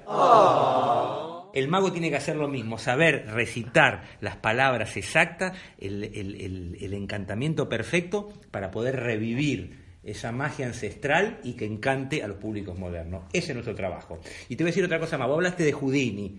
El 1.52 1.66
mago 1.68 1.90
tiene 1.92 2.10
que 2.10 2.16
hacer 2.16 2.36
lo 2.36 2.46
mismo, 2.48 2.78
saber 2.78 3.26
recitar 3.28 4.04
las 4.20 4.36
palabras 4.36 4.96
exactas, 4.96 5.58
el, 5.78 6.04
el- 6.04 6.40
el- 6.40 6.76
el 6.80 6.94
encantamiento 6.94 7.68
perfecto 7.68 8.32
para 8.52 8.70
poder 8.70 8.96
revivir 9.00 9.80
esa 10.04 10.30
magia 10.32 10.66
ancestral 10.66 11.40
y 11.42 11.54
que 11.54 11.66
encante 11.66 12.22
a 12.22 12.28
los 12.28 12.36
públicos 12.38 12.78
modernos. 12.78 13.24
Ese 13.32 13.48
es 13.48 13.54
nuestro 13.54 13.74
trabajo. 13.74 14.20
Y 14.48 14.56
te 14.56 14.62
voy 14.64 14.68
a 14.68 14.72
decir 14.72 14.84
otra 14.84 15.00
cosa 15.00 15.18
más. 15.18 15.26
Vos 15.28 15.36
hablaste 15.36 15.64
de 15.64 15.72
Houdini. 15.72 16.38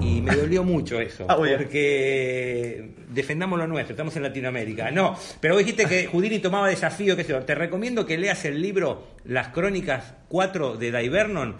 Y 0.00 0.20
me 0.22 0.34
dolió 0.34 0.64
mucho 0.64 1.00
eso, 1.00 1.26
Ah, 1.28 1.36
porque 1.36 2.90
defendamos 3.08 3.58
lo 3.58 3.66
nuestro, 3.66 3.92
estamos 3.92 4.16
en 4.16 4.22
Latinoamérica. 4.22 4.90
No, 4.90 5.16
pero 5.40 5.54
vos 5.54 5.64
dijiste 5.64 5.86
que 5.86 6.06
Houdini 6.06 6.38
tomaba 6.38 6.68
desafío, 6.68 7.16
qué 7.16 7.24
sé 7.24 7.30
yo. 7.30 7.40
Te 7.40 7.54
recomiendo 7.54 8.06
que 8.06 8.18
leas 8.18 8.44
el 8.44 8.60
libro 8.60 9.06
Las 9.24 9.48
Crónicas 9.48 10.14
4 10.28 10.76
de 10.76 10.90
Dai 10.90 11.08
Vernon, 11.08 11.56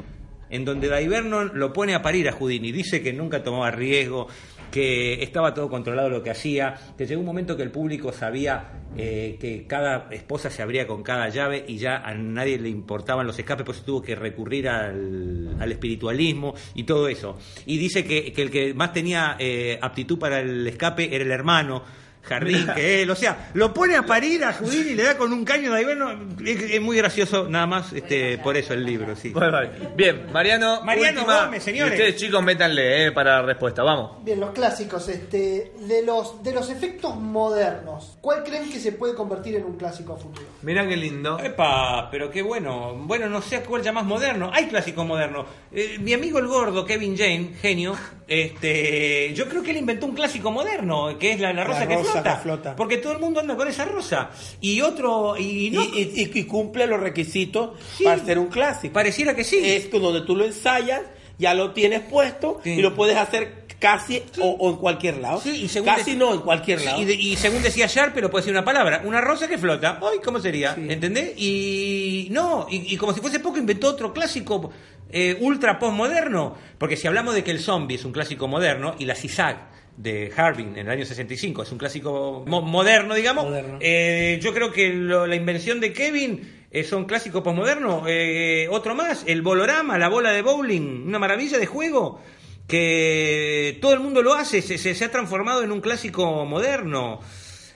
en 0.50 0.64
donde 0.64 0.88
Dai 0.88 1.08
Vernon 1.08 1.52
lo 1.54 1.72
pone 1.72 1.94
a 1.94 2.02
parir 2.02 2.28
a 2.28 2.32
Houdini. 2.32 2.72
Dice 2.72 3.02
que 3.02 3.12
nunca 3.12 3.42
tomaba 3.42 3.70
riesgo, 3.70 4.28
que 4.70 5.22
estaba 5.22 5.52
todo 5.52 5.68
controlado 5.68 6.08
lo 6.08 6.22
que 6.22 6.30
hacía, 6.30 6.74
que 6.96 7.06
llegó 7.06 7.20
un 7.20 7.26
momento 7.26 7.56
que 7.56 7.62
el 7.62 7.70
público 7.70 8.12
sabía 8.12 8.82
eh, 8.96 9.36
que 9.40 9.66
cada 9.66 10.08
esposa 10.10 10.50
se 10.50 10.62
abría 10.62 10.86
con 10.86 11.02
cada 11.02 11.28
llave 11.28 11.64
y 11.66 11.76
ya 11.76 11.98
a 11.98 12.14
nadie 12.14 12.58
le 12.58 12.68
importaban 12.68 13.26
los 13.26 13.38
escapes, 13.38 13.64
pues 13.64 13.82
tuvo 13.82 14.02
que 14.02 14.14
recurrir 14.14 14.68
al, 14.68 15.56
al 15.58 15.72
espiritualismo 15.72 16.54
y 16.74 16.84
todo 16.84 17.08
eso. 17.08 17.38
Y 17.66 17.78
dice 17.78 18.04
que, 18.04 18.32
que 18.32 18.42
el 18.42 18.50
que 18.50 18.74
más 18.74 18.92
tenía 18.92 19.36
eh, 19.38 19.78
aptitud 19.80 20.18
para 20.18 20.40
el 20.40 20.66
escape 20.66 21.14
era 21.14 21.24
el 21.24 21.30
hermano. 21.30 21.82
Jardín 22.22 22.66
que 22.74 23.02
él, 23.02 23.10
o 23.10 23.16
sea, 23.16 23.50
lo 23.54 23.74
pone 23.74 23.96
a 23.96 24.02
parir 24.02 24.44
a 24.44 24.52
Houdini 24.52 24.90
y 24.90 24.94
le 24.94 25.02
da 25.02 25.18
con 25.18 25.32
un 25.32 25.44
caño 25.44 25.72
de 25.72 25.82
Iberno, 25.82 26.12
es, 26.44 26.62
es 26.62 26.80
muy 26.80 26.96
gracioso, 26.96 27.48
nada 27.48 27.66
más, 27.66 27.92
este, 27.92 28.38
por 28.38 28.56
eso 28.56 28.74
el 28.74 28.84
libro, 28.84 29.16
sí. 29.16 29.30
Bueno, 29.30 29.52
vale. 29.52 29.70
Bien, 29.96 30.30
Mariano. 30.32 30.82
Mariano 30.82 31.20
última. 31.20 31.44
Gómez, 31.44 31.62
señores. 31.62 31.92
Y 31.92 31.96
ustedes, 31.96 32.16
chicos, 32.16 32.42
métanle 32.42 33.06
eh, 33.06 33.12
para 33.12 33.40
la 33.40 33.42
respuesta. 33.42 33.82
Vamos. 33.82 34.24
Bien, 34.24 34.38
los 34.38 34.50
clásicos, 34.50 35.08
este, 35.08 35.72
de 35.78 36.02
los 36.04 36.42
de 36.42 36.52
los 36.52 36.70
efectos 36.70 37.16
modernos, 37.16 38.18
¿cuál 38.20 38.44
creen 38.44 38.70
que 38.70 38.78
se 38.78 38.92
puede 38.92 39.14
convertir 39.14 39.56
en 39.56 39.64
un 39.64 39.76
clásico 39.76 40.14
a 40.14 40.16
futuro? 40.16 40.46
Mirá 40.62 40.86
qué 40.86 40.96
lindo. 40.96 41.38
Epa, 41.38 42.08
pero 42.10 42.30
qué 42.30 42.42
bueno. 42.42 42.94
Bueno, 42.94 43.28
no 43.28 43.42
sé 43.42 43.56
a 43.56 43.62
cuál 43.62 43.80
más 43.92 44.04
moderno. 44.04 44.50
Hay 44.52 44.66
clásicos 44.66 45.06
modernos. 45.06 45.46
Eh, 45.72 45.98
mi 46.00 46.12
amigo 46.12 46.38
el 46.38 46.46
gordo, 46.46 46.84
Kevin 46.84 47.16
Jane, 47.16 47.54
genio, 47.60 47.96
este, 48.26 49.32
yo 49.34 49.48
creo 49.48 49.62
que 49.62 49.72
él 49.72 49.78
inventó 49.78 50.06
un 50.06 50.14
clásico 50.14 50.50
moderno, 50.50 51.18
que 51.18 51.32
es 51.32 51.40
la, 51.40 51.52
la 51.52 51.64
rosa, 51.64 51.88
que, 51.88 51.96
rosa 51.96 52.09
flota, 52.12 52.34
que 52.36 52.42
flota. 52.42 52.76
Porque 52.76 52.96
todo 52.98 53.12
el 53.12 53.18
mundo 53.18 53.40
anda 53.40 53.56
con 53.56 53.68
esa 53.68 53.84
rosa. 53.84 54.30
Y 54.60 54.80
otro, 54.80 55.36
y 55.38 55.70
no. 55.70 55.82
y, 55.84 56.12
y- 56.14 56.38
y 56.38 56.44
cumple 56.44 56.86
los 56.86 57.00
requisitos 57.00 57.70
para 58.04 58.24
ser 58.24 58.38
un 58.38 58.48
clásico. 58.48 58.92
Pareciera 58.94 59.34
que 59.34 59.44
sí. 59.44 59.58
Es 59.62 59.90
donde 59.90 60.22
tú 60.22 60.36
lo 60.36 60.44
ensayas, 60.44 61.02
ya 61.38 61.54
lo 61.54 61.72
tienes 61.72 62.00
puesto 62.00 62.60
y 62.64 62.82
lo 62.82 62.94
puedes 62.94 63.16
hacer 63.16 63.60
casi 63.78 64.22
o, 64.40 64.46
o 64.60 64.70
en 64.70 64.76
cualquier 64.76 65.16
lado. 65.16 65.40
Sí, 65.40 65.62
y 65.64 65.68
según 65.68 65.86
casi 65.88 66.14
no, 66.14 66.34
en 66.34 66.40
cualquier 66.40 66.80
Sí, 66.80 66.84
lado. 66.84 67.00
Y, 67.00 67.04
de- 67.06 67.14
y 67.14 67.36
según 67.36 67.62
decía 67.62 67.86
Sharp, 67.86 68.12
pero 68.14 68.30
puede 68.30 68.44
ser 68.44 68.52
una 68.52 68.64
palabra. 68.64 69.00
Una 69.06 69.22
rosa 69.22 69.48
que 69.48 69.56
flota. 69.56 69.98
Ay, 70.02 70.18
¿cómo 70.22 70.38
sería? 70.38 70.74
¿Entendés? 70.76 71.32
Y 71.38 72.28
no, 72.30 72.66
y, 72.70 72.92
y 72.94 72.96
como 72.98 73.14
si 73.14 73.20
fuese 73.20 73.40
poco, 73.40 73.56
inventó 73.58 73.88
otro 73.88 74.12
clásico 74.12 74.70
eh, 75.10 75.36
ultra 75.40 75.78
postmoderno. 75.78 76.54
Porque 76.76 76.96
si 76.96 77.06
hablamos 77.06 77.34
de 77.34 77.42
que 77.42 77.50
el 77.52 77.60
zombie 77.60 77.96
es 77.96 78.04
un 78.04 78.12
clásico 78.12 78.46
moderno 78.48 78.94
y 78.98 79.06
la 79.06 79.14
CISAC 79.14 79.56
de 80.02 80.32
Harbin 80.36 80.68
en 80.76 80.86
el 80.86 80.90
año 80.90 81.04
65 81.04 81.62
es 81.62 81.72
un 81.72 81.78
clásico 81.78 82.44
mo- 82.46 82.62
moderno, 82.62 83.14
digamos, 83.14 83.44
eh, 83.80 84.38
yo 84.42 84.54
creo 84.54 84.72
que 84.72 84.88
lo- 84.92 85.26
la 85.26 85.36
invención 85.36 85.78
de 85.80 85.92
Kevin 85.92 86.60
eh, 86.70 86.84
son 86.84 87.04
clásicos 87.04 87.42
postmodernos. 87.42 88.04
Eh, 88.08 88.66
otro 88.70 88.94
más, 88.94 89.24
el 89.26 89.42
bolorama, 89.42 89.98
la 89.98 90.08
bola 90.08 90.30
de 90.32 90.40
bowling, 90.42 91.02
una 91.06 91.18
maravilla 91.18 91.58
de 91.58 91.66
juego 91.66 92.20
que 92.68 93.78
todo 93.80 93.92
el 93.92 94.00
mundo 94.00 94.22
lo 94.22 94.34
hace, 94.34 94.62
se, 94.62 94.78
se- 94.78 94.94
se 94.94 95.04
ha 95.04 95.10
transformado 95.10 95.62
en 95.62 95.72
un 95.72 95.80
clásico 95.80 96.44
moderno. 96.46 97.20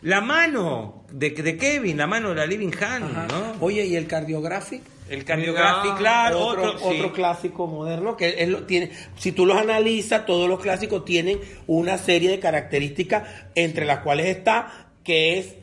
La 0.02 0.20
mano 0.20 1.04
de, 1.10 1.30
de 1.30 1.56
Kevin, 1.56 1.96
la 1.96 2.06
mano 2.06 2.28
de 2.30 2.34
la 2.36 2.46
Living 2.46 2.72
Hand, 2.80 3.28
¿no? 3.28 3.54
Oye, 3.60 3.84
¿y 3.86 3.96
el 3.96 4.06
cardiographic? 4.06 4.82
El 5.08 5.24
cardiographic, 5.24 5.96
claro, 5.98 6.38
otro, 6.38 6.74
otro, 6.74 6.78
sí. 6.78 6.96
otro 6.96 7.12
clásico 7.12 7.66
moderno 7.66 8.16
que 8.16 8.46
lo 8.46 8.62
tiene. 8.64 8.90
Si 9.16 9.32
tú 9.32 9.44
los 9.44 9.58
analizas, 9.58 10.24
todos 10.24 10.48
los 10.48 10.60
clásicos 10.60 11.04
tienen 11.04 11.40
una 11.66 11.98
serie 11.98 12.30
de 12.30 12.38
características 12.38 13.28
entre 13.54 13.84
las 13.84 13.98
cuales 13.98 14.26
está 14.26 14.90
que 15.04 15.38
es 15.38 15.56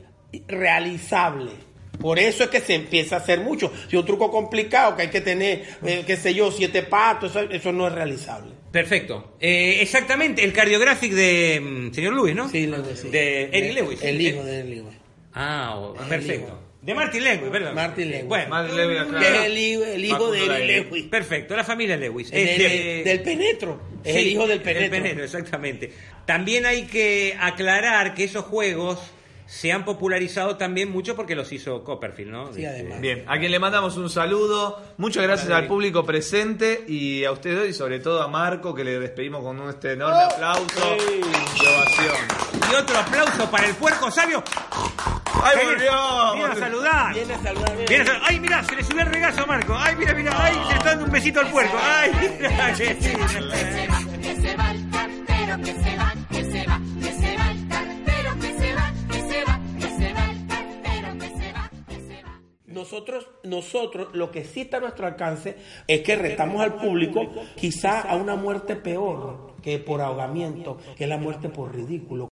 realizable. 0.47 1.51
Por 1.99 2.17
eso 2.19 2.43
es 2.43 2.49
que 2.49 2.61
se 2.61 2.75
empieza 2.75 3.15
a 3.15 3.19
hacer 3.19 3.41
mucho. 3.41 3.71
Si 3.89 3.95
un 3.95 4.05
truco 4.05 4.31
complicado 4.31 4.95
que 4.95 5.03
hay 5.03 5.09
que 5.09 5.21
tener, 5.21 5.63
eh, 5.85 6.03
qué 6.05 6.17
sé 6.17 6.33
yo, 6.33 6.51
siete 6.51 6.83
patos, 6.83 7.31
eso, 7.31 7.41
eso 7.51 7.71
no 7.71 7.87
es 7.87 7.93
realizable. 7.93 8.51
Perfecto. 8.71 9.35
Eh, 9.39 9.81
exactamente, 9.81 10.43
el 10.43 10.53
cardiographic 10.53 11.11
de 11.13 11.59
mm, 11.59 11.93
señor 11.93 12.13
Lewis, 12.13 12.35
¿no? 12.35 12.49
Sí, 12.49 12.71
sí. 12.95 13.09
De 13.09 13.49
Eric 13.51 13.73
Lewis. 13.75 14.03
El 14.03 14.17
sí. 14.17 14.27
hijo 14.27 14.43
de 14.43 14.63
Lewis. 14.63 14.95
Ah, 15.33 15.93
perfecto. 16.09 16.70
De 16.81 16.95
Martin 16.95 17.23
Lewis, 17.23 17.51
¿verdad? 17.51 17.73
Martin 17.73 18.09
Lewis. 18.09 18.25
Bueno, 18.25 18.49
Martin 18.49 18.75
Lewis, 18.77 18.99
acá. 19.01 19.19
Que 19.19 19.27
es 19.27 19.43
el 19.45 19.57
hijo, 20.05 20.33
el 20.33 20.49
de 20.49 20.65
Lewis. 20.65 21.03
Perfecto, 21.05 21.55
la 21.55 21.63
familia 21.63 21.95
Lewis. 21.95 22.31
Del- 22.31 23.03
del 23.03 23.21
penetro. 23.21 23.79
Es 24.03 24.15
el 24.15 24.23
Sí, 24.23 24.29
hijo 24.29 24.47
del 24.47 24.61
penetro. 24.61 24.89
penetro, 24.89 25.23
exactamente. 25.23 25.93
También 26.25 26.65
hay 26.65 26.87
que 26.87 27.37
aclarar 27.39 28.15
que 28.15 28.23
esos 28.23 28.45
juegos 28.45 28.99
se 29.45 29.71
han 29.71 29.83
popularizado 29.85 30.55
también 30.57 30.89
mucho 30.89 31.13
porque 31.15 31.35
los 31.35 31.51
hizo 31.51 31.83
Copperfield, 31.83 32.31
¿no? 32.31 32.53
Sí, 32.53 32.63
Este, 32.63 32.67
además. 32.79 33.01
Bien, 33.01 33.25
a 33.27 33.37
quien 33.37 33.51
le 33.51 33.59
mandamos 33.59 33.97
un 33.97 34.09
saludo. 34.09 34.81
Muchas 34.97 35.21
gracias 35.23 35.51
al 35.51 35.67
público 35.67 36.03
presente 36.05 36.83
y 36.87 37.25
a 37.25 37.31
ustedes 37.33 37.69
y 37.69 37.73
sobre 37.73 37.99
todo 37.99 38.23
a 38.23 38.27
Marco 38.27 38.73
que 38.73 38.83
le 38.85 38.97
despedimos 38.97 39.43
con 39.43 39.69
este 39.69 39.91
enorme 39.91 40.23
aplauso 40.23 40.95
y 40.97 41.67
ovación. 41.67 42.15
Y 42.71 42.75
otro 42.75 42.97
aplauso 42.97 43.51
para 43.51 43.67
el 43.67 43.75
puerco 43.75 44.09
sabio. 44.09 44.41
¡Ay, 45.43 45.57
volvió! 45.65 46.33
Viene 46.33 46.51
a 46.51 46.55
saludar. 46.55 47.13
Viene 47.13 47.33
a 47.33 47.41
saludar. 47.41 47.77
Viene 47.77 48.03
a 48.03 48.05
saludar. 48.05 48.21
Ay, 48.29 48.39
mira, 48.39 48.63
se 48.63 48.75
le 48.75 48.83
subió 48.83 49.01
el 49.01 49.07
regazo 49.07 49.41
a 49.41 49.45
Marco. 49.45 49.75
Ay, 49.77 49.95
mira, 49.95 50.13
mira. 50.13 50.31
Ay, 50.35 50.53
se 50.53 50.69
le 50.69 50.77
está 50.77 50.89
dando 50.89 51.05
un 51.05 51.11
besito 51.11 51.39
al 51.39 51.47
puerco. 51.47 51.77
Ay, 51.81 52.11
mira. 52.39 52.73
que 54.21 54.35
se 54.35 54.55
va 54.55 54.71
el 54.71 54.89
cartero, 54.89 55.57
que 55.57 55.73
se 55.73 55.97
va, 55.97 56.13
que 56.29 56.43
se 56.43 56.67
va, 56.67 56.81
que 57.01 57.11
se 57.11 57.37
va 57.37 57.51
el 57.51 57.67
cartero, 57.67 58.39
que 58.39 58.53
se 58.53 58.75
va, 58.75 58.93
que 59.09 59.21
se 59.21 59.43
va, 59.43 59.59
que 59.79 59.89
se 59.89 60.13
va 60.13 60.31
el 60.31 60.47
cartero, 60.47 61.17
que 61.19 61.29
se 61.29 61.53
va, 61.53 61.71
que 61.87 61.95
se 61.95 62.23
va. 62.23 62.41
Nosotros, 62.67 63.27
nosotros, 63.43 64.07
lo 64.13 64.31
que 64.31 64.43
sí 64.45 64.61
está 64.61 64.77
a 64.77 64.81
nuestro 64.81 65.07
alcance 65.07 65.57
es 65.87 66.01
que 66.01 66.15
retamos 66.15 66.61
al 66.61 66.75
público 66.75 67.31
quizá 67.55 68.01
a 68.01 68.15
una 68.15 68.35
muerte 68.35 68.75
peor 68.75 69.55
que 69.61 69.79
por 69.79 70.01
ahogamiento, 70.01 70.77
que 70.97 71.03
es 71.05 71.09
la 71.09 71.17
muerte 71.17 71.49
por 71.49 71.73
ridículo. 71.73 72.29